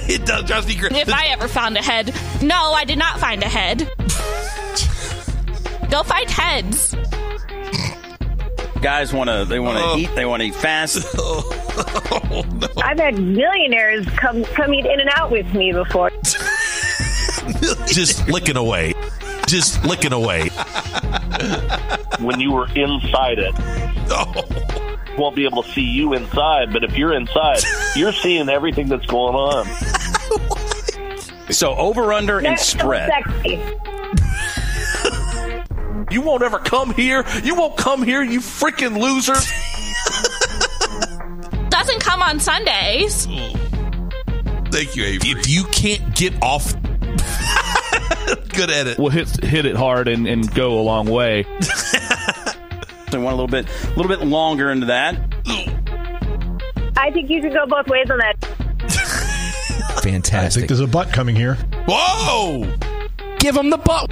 it 0.09 0.25
does 0.25 0.43
drives 0.45 0.67
me 0.67 0.75
crazy. 0.77 0.95
If 0.97 1.13
I 1.13 1.27
ever 1.27 1.47
found 1.47 1.77
a 1.77 1.81
head. 1.81 2.13
No, 2.41 2.73
I 2.73 2.83
did 2.85 2.97
not 2.97 3.19
find 3.19 3.41
a 3.43 3.47
head. 3.49 3.89
Go 5.89 6.03
find 6.03 6.29
heads. 6.29 6.95
Guys 8.81 9.13
want 9.13 9.29
to. 9.29 9.45
They 9.45 9.59
want 9.59 9.77
to 9.77 9.83
Oh. 9.83 9.97
eat. 9.97 10.09
They 10.15 10.25
want 10.25 10.41
to 10.41 10.47
eat 10.47 10.55
fast. 10.55 11.05
Oh, 12.33 12.43
I've 12.83 12.99
had 12.99 13.17
millionaires 13.19 14.05
come 14.17 14.43
come 14.43 14.73
eat 14.73 14.85
in 14.85 14.99
and 14.99 15.09
out 15.15 15.31
with 15.31 15.51
me 15.53 15.71
before. 15.71 16.11
just 17.87 18.27
licking 18.29 18.57
away, 18.57 18.93
just 19.47 19.83
licking 19.85 20.13
away. 20.13 20.49
when 22.19 22.39
you 22.39 22.51
were 22.51 22.67
inside 22.75 23.39
it. 23.39 23.53
Oh 24.13 24.43
Won't 25.17 25.35
be 25.35 25.45
able 25.45 25.63
to 25.63 25.71
see 25.71 25.81
you 25.81 26.13
inside, 26.13 26.71
but 26.73 26.83
if 26.83 26.97
you're 26.97 27.13
inside, 27.13 27.59
you're 27.95 28.13
seeing 28.13 28.49
everything 28.49 28.87
that's 28.87 29.05
going 29.05 29.35
on. 29.35 29.67
So 31.49 31.75
over 31.75 32.13
under 32.13 32.37
and 32.37 32.45
That's 32.47 32.65
so 32.65 32.77
spread. 32.79 33.09
sexy. 33.09 33.59
You 36.09 36.21
won't 36.21 36.43
ever 36.43 36.59
come 36.59 36.93
here. 36.93 37.25
You 37.43 37.55
won't 37.55 37.75
come 37.75 38.03
here, 38.03 38.23
you 38.23 38.39
freaking 38.39 38.97
losers. 38.97 39.51
Doesn't 41.69 41.99
come 41.99 42.21
on 42.21 42.39
Sundays. 42.39 43.25
Thank 44.71 44.95
you, 44.95 45.03
Avery. 45.03 45.29
If 45.31 45.49
you 45.49 45.65
can't 45.65 46.15
get 46.15 46.41
off, 46.41 46.73
good 48.51 48.69
at 48.69 48.87
it. 48.87 48.97
We'll 48.99 49.09
hit 49.09 49.43
hit 49.43 49.65
it 49.65 49.75
hard 49.75 50.07
and, 50.07 50.27
and 50.27 50.53
go 50.53 50.79
a 50.79 50.83
long 50.83 51.07
way. 51.09 51.45
They 53.11 53.17
want 53.17 53.33
a 53.33 53.41
little 53.41 53.47
bit, 53.47 53.67
a 53.83 53.87
little 53.89 54.07
bit 54.07 54.21
longer 54.21 54.71
into 54.71 54.85
that. 54.85 55.15
I 56.95 57.11
think 57.11 57.29
you 57.29 57.41
can 57.41 57.51
go 57.51 57.65
both 57.65 57.87
ways 57.87 58.09
on 58.09 58.19
that. 58.19 58.37
Fantastic. 58.39 59.99
I 59.99 60.01
Fantastic. 60.01 60.59
think 60.61 60.67
there's 60.69 60.79
a 60.79 60.87
butt 60.87 61.11
coming 61.11 61.35
here. 61.35 61.55
Whoa! 61.89 62.73
Give 63.39 63.57
him 63.57 63.69
the 63.69 63.77
butt. 63.77 64.09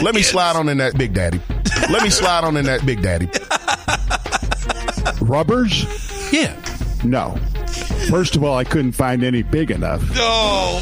Let 0.02 0.16
me 0.16 0.22
slide 0.22 0.56
on 0.56 0.68
in 0.68 0.78
that 0.78 0.98
big 0.98 1.14
daddy. 1.14 1.40
Let 1.88 2.02
me 2.02 2.10
slide 2.10 2.42
on 2.42 2.56
in 2.56 2.64
that 2.64 2.84
big 2.84 3.02
daddy. 3.02 3.28
Rubbers? 5.24 5.86
Yeah. 6.32 6.56
No. 7.04 7.36
First 8.10 8.34
of 8.34 8.42
all, 8.42 8.56
I 8.56 8.64
couldn't 8.64 8.92
find 8.92 9.22
any 9.22 9.42
big 9.42 9.70
enough. 9.70 10.02
No. 10.16 10.80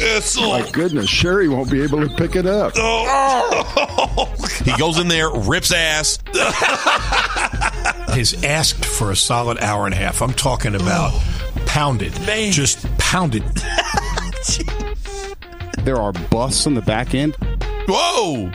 It's 0.00 0.36
My 0.36 0.68
goodness, 0.70 1.08
Sherry 1.08 1.48
won't 1.48 1.70
be 1.70 1.82
able 1.82 2.06
to 2.06 2.14
pick 2.14 2.36
it 2.36 2.46
up. 2.46 2.72
Oh. 2.76 4.34
he 4.64 4.76
goes 4.76 4.98
in 4.98 5.08
there, 5.08 5.30
rips 5.30 5.72
ass. 5.72 6.18
has 8.14 8.42
asked 8.44 8.84
for 8.84 9.10
a 9.10 9.16
solid 9.16 9.58
hour 9.58 9.86
and 9.86 9.94
a 9.94 9.98
half. 9.98 10.22
I'm 10.22 10.32
talking 10.32 10.74
about 10.74 11.12
pounded, 11.66 12.12
just 12.52 12.86
pounded. 12.98 13.44
There 15.88 15.96
are 15.96 16.12
busts 16.12 16.66
on 16.66 16.74
the 16.74 16.82
back 16.82 17.14
end. 17.14 17.34
Whoa! 17.88 18.52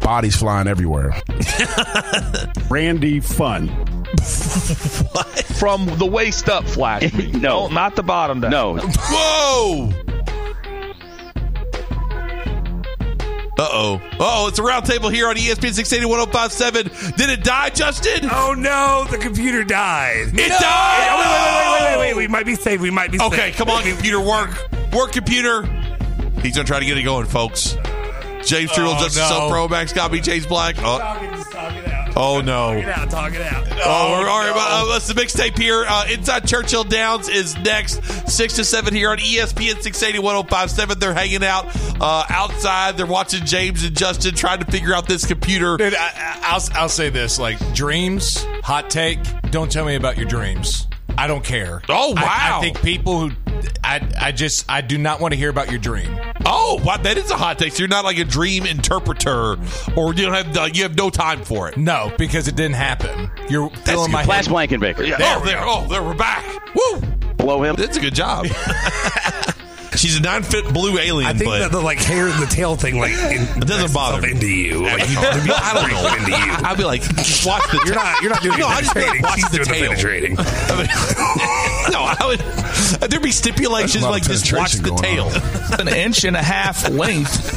Bodies 0.00 0.34
flying 0.34 0.66
everywhere. 0.66 1.14
Randy 2.70 3.20
Fun. 3.20 3.68
From 5.58 5.86
the 5.98 6.08
waist 6.10 6.48
up, 6.48 6.64
flash 6.64 7.12
no, 7.34 7.68
not 7.68 7.94
the 7.94 8.02
bottom 8.02 8.40
down. 8.40 8.50
No. 8.50 8.78
Whoa! 8.80 9.92
Uh 13.62 13.68
oh. 13.70 13.94
Uh 14.12 14.16
oh, 14.20 14.48
it's 14.48 14.58
a 14.58 14.62
roundtable 14.62 15.12
here 15.12 15.28
on 15.28 15.36
ESPN 15.36 15.72
680 15.72 16.06
1057. 16.06 17.12
Did 17.16 17.30
it 17.30 17.44
die, 17.44 17.70
Justin? 17.70 18.28
Oh 18.30 18.54
no, 18.54 19.06
the 19.10 19.18
computer 19.18 19.62
died. 19.62 20.28
It 20.28 20.34
No! 20.34 20.48
died! 20.58 21.08
Oh, 21.10 21.18
wait, 21.18 21.28
wait, 21.28 21.94
wait, 21.94 21.98
wait, 21.98 21.98
wait, 21.98 22.16
wait. 22.16 22.16
We 22.16 22.28
might 22.28 22.46
be 22.46 22.54
safe. 22.56 22.80
We 22.80 22.90
might 22.90 23.12
be 23.12 23.18
safe. 23.18 23.32
Okay, 23.32 23.52
come 23.52 23.70
on, 23.70 23.82
computer, 23.84 24.20
work. 24.20 24.50
Work, 24.92 25.12
computer. 25.12 25.62
He's 26.42 26.54
going 26.56 26.64
to 26.66 26.70
try 26.72 26.80
to 26.80 26.84
get 26.86 26.98
it 26.98 27.02
going, 27.04 27.26
folks. 27.26 27.76
James 28.44 28.70
Oh, 28.72 28.74
Trudeau, 28.74 28.94
Justice 28.94 29.16
no. 29.18 29.28
Self 29.28 29.50
Pro, 29.52 29.68
Max 29.68 29.92
Copy, 29.92 30.20
James 30.20 30.44
Black. 30.46 30.74
Oh, 30.80 30.98
oh 32.16 32.40
no. 32.44 32.74
Talk 32.74 32.82
it 32.82 32.88
out. 32.88 33.10
Talk 33.10 33.34
it 33.34 33.40
out. 33.40 33.66
Oh, 33.84 34.18
we're, 34.20 34.28
all 34.28 34.40
right, 34.40 34.46
no. 34.50 34.54
well, 34.54 34.86
uh, 34.86 34.92
that's 34.92 35.08
the 35.08 35.14
mixtape 35.14 35.58
here. 35.58 35.84
Uh, 35.88 36.06
Inside 36.10 36.46
Churchill 36.46 36.84
Downs 36.84 37.28
is 37.28 37.56
next, 37.58 38.02
6 38.30 38.54
to 38.56 38.64
7 38.64 38.94
here 38.94 39.10
on 39.10 39.18
ESPN 39.18 39.82
680 39.82 40.18
1057. 40.20 40.98
They're 40.98 41.14
hanging 41.14 41.44
out 41.44 41.66
uh, 42.00 42.24
outside. 42.28 42.96
They're 42.96 43.06
watching 43.06 43.44
James 43.44 43.84
and 43.84 43.96
Justin 43.96 44.34
trying 44.34 44.60
to 44.60 44.70
figure 44.70 44.94
out 44.94 45.06
this 45.08 45.26
computer. 45.26 45.76
Dude, 45.76 45.94
I, 45.94 45.98
I- 46.14 46.38
I'll, 46.44 46.62
I'll 46.82 46.88
say 46.88 47.08
this: 47.08 47.38
like 47.38 47.58
dreams, 47.74 48.44
hot 48.62 48.90
take. 48.90 49.18
Don't 49.50 49.70
tell 49.70 49.84
me 49.84 49.94
about 49.94 50.16
your 50.16 50.26
dreams. 50.26 50.86
I 51.16 51.26
don't 51.26 51.44
care. 51.44 51.82
Oh, 51.88 52.14
I- 52.16 52.22
wow. 52.22 52.58
I, 52.58 52.60
think 52.60 52.80
people 52.82 53.28
who, 53.28 53.34
I, 53.84 54.08
I 54.20 54.32
just, 54.32 54.64
I 54.68 54.80
do 54.80 54.98
not 54.98 55.20
want 55.20 55.32
to 55.32 55.38
hear 55.38 55.50
about 55.50 55.70
your 55.70 55.80
dream. 55.80 56.18
Oh, 56.46 56.80
wow, 56.84 56.96
that 56.96 57.16
is 57.16 57.30
a 57.30 57.36
hot 57.36 57.58
take. 57.58 57.72
So 57.72 57.80
you're 57.80 57.88
not 57.88 58.04
like 58.04 58.18
a 58.18 58.24
dream 58.24 58.66
interpreter, 58.66 59.56
or 59.96 60.14
you 60.14 60.24
don't 60.26 60.34
have 60.34 60.56
uh, 60.56 60.68
you 60.72 60.82
have 60.82 60.96
no 60.96 61.10
time 61.10 61.44
for 61.44 61.68
it. 61.68 61.76
No, 61.76 62.12
because 62.18 62.48
it 62.48 62.56
didn't 62.56 62.76
happen. 62.76 63.30
You're 63.48 63.70
filling 63.70 64.10
my 64.10 64.24
Flash 64.24 64.46
head. 64.46 64.54
Blankenbaker. 64.54 65.06
Yeah. 65.06 65.16
Oh, 65.20 65.44
there. 65.44 65.60
Oh, 65.62 65.86
there. 65.88 66.02
We're 66.02 66.14
back. 66.14 66.44
Woo! 66.74 67.00
Blow 67.36 67.62
him. 67.62 67.76
That's 67.76 67.96
a 67.96 68.00
good 68.00 68.14
job. 68.14 68.46
She's 69.96 70.16
a 70.16 70.20
nine 70.20 70.42
foot 70.42 70.72
blue 70.72 70.98
alien. 70.98 71.28
I 71.28 71.34
think 71.34 71.50
but 71.50 71.58
that 71.58 71.70
the 71.72 71.80
like 71.80 71.98
hair 71.98 72.28
and 72.28 72.42
the 72.42 72.46
tail 72.46 72.76
thing 72.76 72.98
like 72.98 73.12
in, 73.12 73.42
it 73.62 73.66
doesn't 73.66 73.92
bother 73.92 74.22
me. 74.22 74.30
into 74.32 74.46
you. 74.48 74.82
Like, 74.84 75.08
you 75.10 75.18
I 75.18 75.72
don't 75.74 75.90
know. 75.90 76.14
into 76.16 76.30
you. 76.30 76.66
I'd 76.66 76.76
be 76.78 76.84
like, 76.84 77.02
just 77.16 77.46
watch 77.46 77.62
the. 77.70 77.82
You're 77.86 77.94
not. 77.94 78.20
You're 78.22 78.30
not 78.30 78.42
doing 78.42 78.58
No, 78.58 78.66
I 78.68 78.78
any 78.78 78.82
just 78.82 78.94
be 78.94 79.00
like, 79.02 79.20
penetrating. 79.20 79.22
watch 79.22 79.34
She's 79.40 79.50
the 79.50 79.58
doing 79.58 79.68
the 79.68 79.74
tail. 79.74 79.88
penetrating. 79.90 80.36
I 80.38 80.76
mean, 80.76 80.86
no, 81.92 82.00
I 82.08 82.26
would. 82.26 83.10
There'd 83.10 83.22
be 83.22 83.30
stipulations 83.32 83.92
There's 83.92 84.04
a 84.04 84.06
lot 84.06 84.12
like 84.12 84.22
of 84.22 84.28
just 84.28 84.52
watch 84.52 84.72
the 84.74 84.90
tail. 84.96 85.30
An 85.78 85.88
inch 85.88 86.24
and 86.24 86.36
a 86.36 86.42
half 86.42 86.88
length. 86.90 87.50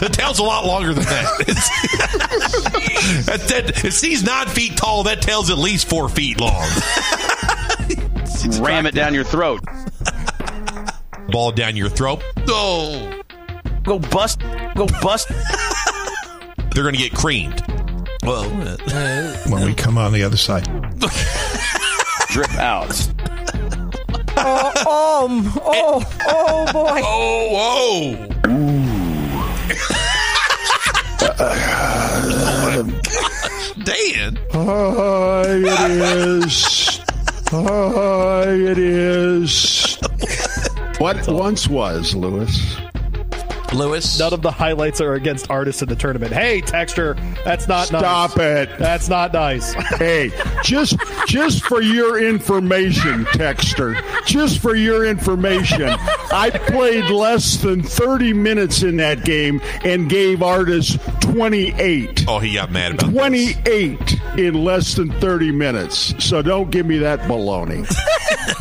the 0.00 0.08
tail's 0.08 0.38
a 0.40 0.44
lot 0.44 0.66
longer 0.66 0.92
than 0.94 1.04
that. 1.04 1.40
It's- 1.40 1.70
that, 3.26 3.40
that 3.48 3.84
if 3.84 4.00
he's 4.00 4.22
nine 4.22 4.48
feet 4.48 4.76
tall, 4.76 5.04
that 5.04 5.22
tail's 5.22 5.50
at 5.50 5.58
least 5.58 5.88
four 5.88 6.08
feet 6.08 6.40
long. 6.40 6.62
Ram 8.60 8.86
it 8.86 8.94
down 8.94 9.14
your 9.14 9.24
throat. 9.24 9.60
Ball 11.30 11.52
down 11.52 11.76
your 11.76 11.88
throat. 11.88 12.22
Oh, 12.48 13.12
Go 13.84 13.98
bust. 13.98 14.40
Go 14.74 14.86
bust. 15.00 15.28
they're 16.74 16.84
gonna 16.84 16.96
get 16.96 17.12
creamed. 17.12 17.62
Well, 18.24 18.44
uh, 18.66 19.36
When 19.48 19.64
we 19.64 19.74
come 19.74 19.96
on 19.96 20.12
the 20.12 20.22
other 20.22 20.36
side, 20.36 20.64
Drip 22.30 22.54
out. 22.56 23.08
Oh, 24.36 24.72
oh, 24.86 25.60
oh, 25.64 26.04
oh 26.28 26.72
boy. 26.72 27.00
oh, 27.02 27.48
whoa. 27.52 28.26
Dan. 33.84 34.38
Hi, 34.52 35.44
it 35.46 35.90
is. 36.44 37.00
Hi, 37.50 38.42
it 38.50 38.78
is. 38.78 39.98
What 41.00 41.26
once 41.28 41.66
was, 41.66 42.14
Lewis? 42.14 42.76
Lewis. 43.72 44.18
None 44.18 44.34
of 44.34 44.42
the 44.42 44.50
highlights 44.50 45.00
are 45.00 45.14
against 45.14 45.50
Artis 45.50 45.80
in 45.80 45.88
the 45.88 45.96
tournament. 45.96 46.30
Hey, 46.30 46.60
Texture, 46.60 47.16
that's 47.42 47.66
not 47.66 47.86
Stop 47.86 48.36
nice. 48.36 48.68
it. 48.68 48.78
That's 48.78 49.08
not 49.08 49.32
nice. 49.32 49.72
Hey, 50.00 50.30
just 50.62 50.96
just 51.26 51.62
for 51.64 51.80
your 51.80 52.22
information, 52.22 53.24
Texter, 53.26 53.96
just 54.26 54.58
for 54.60 54.74
your 54.74 55.06
information, 55.06 55.88
I 56.32 56.50
played 56.50 57.04
less 57.10 57.56
than 57.56 57.82
30 57.82 58.34
minutes 58.34 58.82
in 58.82 58.98
that 58.98 59.24
game 59.24 59.62
and 59.84 60.08
gave 60.08 60.42
Artis 60.42 60.98
28. 61.20 62.26
Oh, 62.28 62.38
he 62.40 62.54
got 62.54 62.70
mad 62.70 62.92
about 62.92 63.10
28 63.10 64.20
in 64.38 64.64
less 64.64 64.94
than 64.94 65.10
30 65.20 65.52
minutes. 65.52 66.14
So 66.22 66.42
don't 66.42 66.70
give 66.70 66.84
me 66.84 66.98
that 66.98 67.20
baloney. 67.20 67.86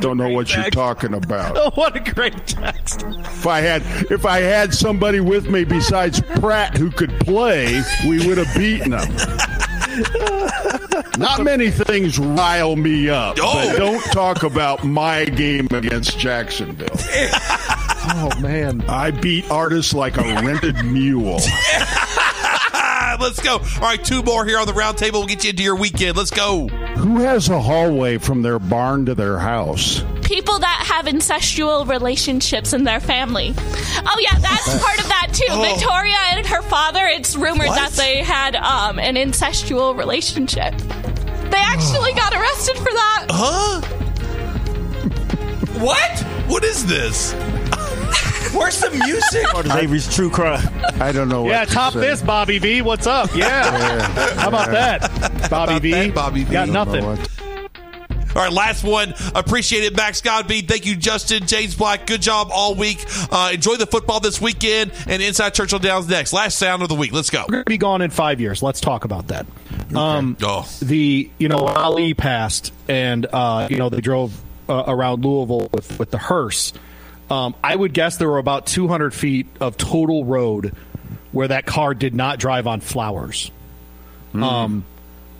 Don't 0.00 0.16
know 0.16 0.28
what 0.30 0.54
you're 0.54 0.70
talking 0.70 1.14
about. 1.14 1.56
Oh, 1.56 1.70
what 1.74 1.96
a 1.96 2.00
great 2.00 2.46
text. 2.46 3.02
If 3.02 3.46
I 3.46 3.60
had 3.60 3.82
if 4.10 4.24
I 4.24 4.40
had 4.40 4.74
somebody 4.74 5.20
with 5.20 5.48
me 5.48 5.64
besides 5.64 6.20
Pratt 6.20 6.76
who 6.76 6.90
could 6.90 7.18
play, 7.20 7.82
we 8.08 8.26
would 8.26 8.38
have 8.38 8.54
beaten 8.56 8.90
them. 8.90 9.16
Not 11.18 11.42
many 11.42 11.70
things 11.70 12.18
rile 12.18 12.76
me 12.76 13.08
up, 13.08 13.36
but 13.36 13.76
don't 13.76 14.02
talk 14.12 14.42
about 14.42 14.84
my 14.84 15.24
game 15.24 15.68
against 15.70 16.18
Jacksonville. 16.18 16.96
Oh, 18.08 18.30
man. 18.40 18.82
I 18.88 19.10
beat 19.10 19.50
Artis 19.50 19.92
like 19.92 20.16
a 20.16 20.22
rented 20.22 20.84
mule. 20.84 21.40
Let's 23.20 23.40
go. 23.40 23.54
All 23.54 23.80
right, 23.80 24.02
two 24.02 24.22
more 24.22 24.44
here 24.44 24.58
on 24.58 24.66
the 24.66 24.72
round 24.72 24.98
table. 24.98 25.20
We'll 25.20 25.28
get 25.28 25.44
you 25.44 25.50
into 25.50 25.62
your 25.62 25.76
weekend. 25.76 26.16
Let's 26.16 26.30
go. 26.30 26.68
Who 26.68 27.18
has 27.18 27.48
a 27.48 27.60
hallway 27.60 28.18
from 28.18 28.42
their 28.42 28.58
barn 28.58 29.06
to 29.06 29.14
their 29.14 29.38
house? 29.38 30.02
People 30.22 30.58
that 30.58 30.84
have 30.88 31.06
incestual 31.06 31.88
relationships 31.88 32.72
in 32.72 32.84
their 32.84 33.00
family. 33.00 33.54
Oh 33.56 34.18
yeah, 34.20 34.38
that's 34.38 34.82
part 34.84 34.98
of 35.00 35.08
that 35.08 35.30
too. 35.32 35.44
Oh. 35.50 35.74
Victoria 35.74 36.16
and 36.32 36.46
her 36.46 36.62
father. 36.62 37.06
It's 37.06 37.36
rumored 37.36 37.68
What? 37.68 37.76
that 37.76 37.92
they 37.92 38.22
had 38.22 38.56
um, 38.56 38.98
an 38.98 39.14
incestual 39.14 39.96
relationship. 39.96 40.74
They 40.76 41.58
actually 41.58 42.12
got 42.14 42.34
arrested 42.34 42.76
for 42.76 42.84
that. 42.92 43.26
Huh? 43.30 43.80
what? 45.80 46.20
What 46.50 46.64
is 46.64 46.86
this? 46.86 47.32
Where's 48.56 48.80
the 48.80 48.90
music? 48.90 49.46
Part 49.48 49.66
of 49.66 49.72
Avery's 49.72 50.12
true 50.14 50.30
crime. 50.30 50.66
I 51.00 51.12
don't 51.12 51.28
know. 51.28 51.46
Yeah, 51.46 51.60
what 51.60 51.68
to 51.68 51.74
top 51.74 51.92
say. 51.92 52.00
this, 52.00 52.22
Bobby 52.22 52.58
V. 52.58 52.82
What's 52.82 53.06
up? 53.06 53.34
Yeah. 53.34 54.00
How 54.38 54.48
about 54.48 54.70
that, 54.70 55.00
Bobby 55.50 55.72
About 55.72 55.82
V? 55.82 55.90
that, 55.92 56.14
Bobby 56.14 56.44
V? 56.44 56.52
Got 56.52 56.68
I 56.68 56.72
Don't 56.72 56.90
know 56.92 57.14
nothing. 57.14 57.26
All 58.34 58.42
right, 58.42 58.52
last 58.52 58.84
one. 58.84 59.14
Appreciate 59.34 59.84
it, 59.84 59.96
Max 59.96 60.20
Godby. 60.20 60.60
Thank 60.62 60.84
you, 60.84 60.94
Justin, 60.94 61.46
James 61.46 61.74
Black. 61.74 62.06
Good 62.06 62.20
job 62.20 62.48
all 62.52 62.74
week. 62.74 63.02
Uh, 63.30 63.52
enjoy 63.54 63.76
the 63.76 63.86
football 63.86 64.20
this 64.20 64.40
weekend, 64.42 64.92
and 65.06 65.22
Inside 65.22 65.54
Churchill 65.54 65.78
Downs 65.78 66.06
next. 66.06 66.34
Last 66.34 66.58
sound 66.58 66.82
of 66.82 66.90
the 66.90 66.94
week. 66.94 67.12
Let's 67.12 67.30
go. 67.30 67.44
We're 67.48 67.52
going 67.52 67.64
to 67.64 67.68
be 67.70 67.78
gone 67.78 68.02
in 68.02 68.10
five 68.10 68.38
years. 68.40 68.62
Let's 68.62 68.80
talk 68.82 69.04
about 69.06 69.28
that. 69.28 69.46
Um, 69.94 70.36
Oh. 70.42 70.68
the 70.82 71.30
you 71.38 71.48
know 71.48 71.60
Ali 71.60 72.12
passed, 72.12 72.74
and 72.88 73.26
uh, 73.32 73.68
you 73.70 73.78
know 73.78 73.88
they 73.88 74.00
drove 74.02 74.38
uh, 74.68 74.84
around 74.86 75.24
Louisville 75.24 75.70
with 75.72 75.98
with 75.98 76.10
the 76.10 76.18
hearse. 76.18 76.74
Um, 77.30 77.54
I 77.62 77.74
would 77.74 77.92
guess 77.92 78.16
there 78.18 78.28
were 78.30 78.38
about 78.38 78.66
200 78.66 79.12
feet 79.14 79.46
of 79.60 79.76
total 79.76 80.24
road 80.24 80.74
where 81.32 81.48
that 81.48 81.66
car 81.66 81.92
did 81.94 82.14
not 82.14 82.38
drive 82.38 82.66
on 82.66 82.80
flowers. 82.80 83.50
Um, 84.34 84.84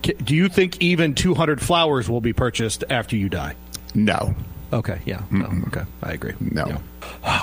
do 0.03 0.35
you 0.35 0.49
think 0.49 0.81
even 0.81 1.15
200 1.15 1.61
flowers 1.61 2.09
will 2.09 2.21
be 2.21 2.33
purchased 2.33 2.83
after 2.89 3.15
you 3.17 3.29
die? 3.29 3.55
No. 3.95 4.35
Okay. 4.73 5.01
Yeah. 5.05 5.23
No, 5.31 5.47
okay. 5.69 5.83
I 6.03 6.13
agree. 6.13 6.33
No. 6.41 6.81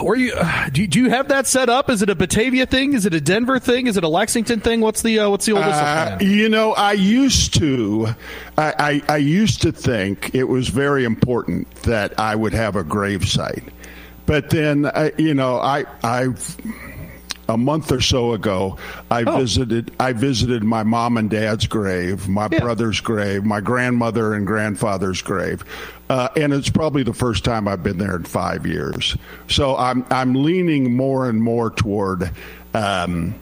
Where 0.02 0.18
you 0.18 0.34
uh, 0.36 0.70
do, 0.70 0.82
you- 0.82 0.88
do 0.88 1.00
you 1.00 1.10
have 1.10 1.30
that 1.30 1.48
set 1.48 1.70
up? 1.70 1.90
Is 1.90 2.02
it 2.02 2.10
a 2.10 2.16
Batavia 2.16 2.66
thing? 2.66 2.94
Is 2.94 3.06
it 3.06 3.14
a 3.14 3.22
Denver 3.22 3.60
thing? 3.60 3.88
Is 3.88 3.96
it 3.98 4.04
a 4.04 4.08
Lexington 4.10 4.60
thing? 4.60 4.82
What's 4.82 5.04
the 5.04 5.20
uh, 5.20 5.30
what's 5.30 5.46
the 5.46 5.54
oldest? 5.54 5.72
Uh, 5.72 6.18
you 6.22 6.50
know, 6.50 6.74
I 6.74 6.92
used 6.94 7.54
to, 7.56 8.08
I, 8.58 9.02
I, 9.08 9.14
I 9.14 9.18
used 9.18 9.62
to 9.62 9.72
think 9.72 10.36
it 10.36 10.44
was 10.46 10.68
very 10.68 11.06
important 11.06 11.74
that 11.84 12.20
I 12.20 12.36
would 12.36 12.54
have 12.54 12.76
a 12.76 12.84
grave 12.84 13.26
site, 13.28 13.64
but 14.26 14.50
then, 14.50 14.86
uh, 14.86 15.10
you 15.18 15.34
know, 15.34 15.58
I, 15.58 15.86
month 17.58 17.92
or 17.92 18.02
so 18.02 18.34
ago, 18.34 18.78
I 19.12 19.24
Oh. 19.24 19.38
visited. 19.38 19.92
I 20.00 20.14
visited 20.14 20.64
my 20.64 20.84
mom 20.84 21.18
and 21.18 21.30
dad's 21.30 21.68
grave, 21.68 22.28
my 22.28 22.48
brother's 22.48 23.00
grave, 23.00 23.44
my 23.46 23.62
grandmother 23.62 24.34
and 24.34 24.48
grandfather's 24.48 25.22
grave, 25.22 25.64
uh, 26.10 26.30
and 26.36 26.52
it's 26.54 26.70
probably 26.70 27.04
the 27.04 27.14
first 27.14 27.44
time 27.44 27.68
I've 27.68 27.84
been 27.84 27.98
there 28.00 28.16
in 28.16 28.24
five 28.24 28.66
years. 28.66 29.16
So 29.48 29.76
I'm 29.78 30.04
I'm 30.10 30.34
leaning 30.34 30.96
more 30.96 31.30
and 31.30 31.42
more 31.42 31.70
toward. 31.70 32.32
Um, 32.74 33.36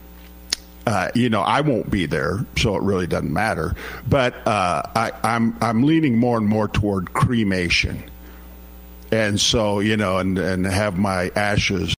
uh, 0.84 1.08
you 1.14 1.30
know, 1.30 1.40
I 1.42 1.60
won't 1.60 1.90
be 1.90 2.06
there, 2.06 2.44
so 2.58 2.74
it 2.76 2.82
really 2.82 3.06
doesn't 3.06 3.32
matter. 3.32 3.74
But 4.10 4.34
uh, 4.46 4.82
I, 4.94 5.12
I'm 5.22 5.56
I'm 5.62 5.84
leaning 5.84 6.18
more 6.18 6.36
and 6.36 6.46
more 6.48 6.66
toward 6.68 7.12
cremation, 7.14 8.02
and 9.12 9.38
so 9.38 9.80
you 9.80 9.96
know, 9.96 10.16
and 10.18 10.38
and 10.38 10.66
have 10.66 10.98
my 10.98 11.30
ashes 11.36 11.90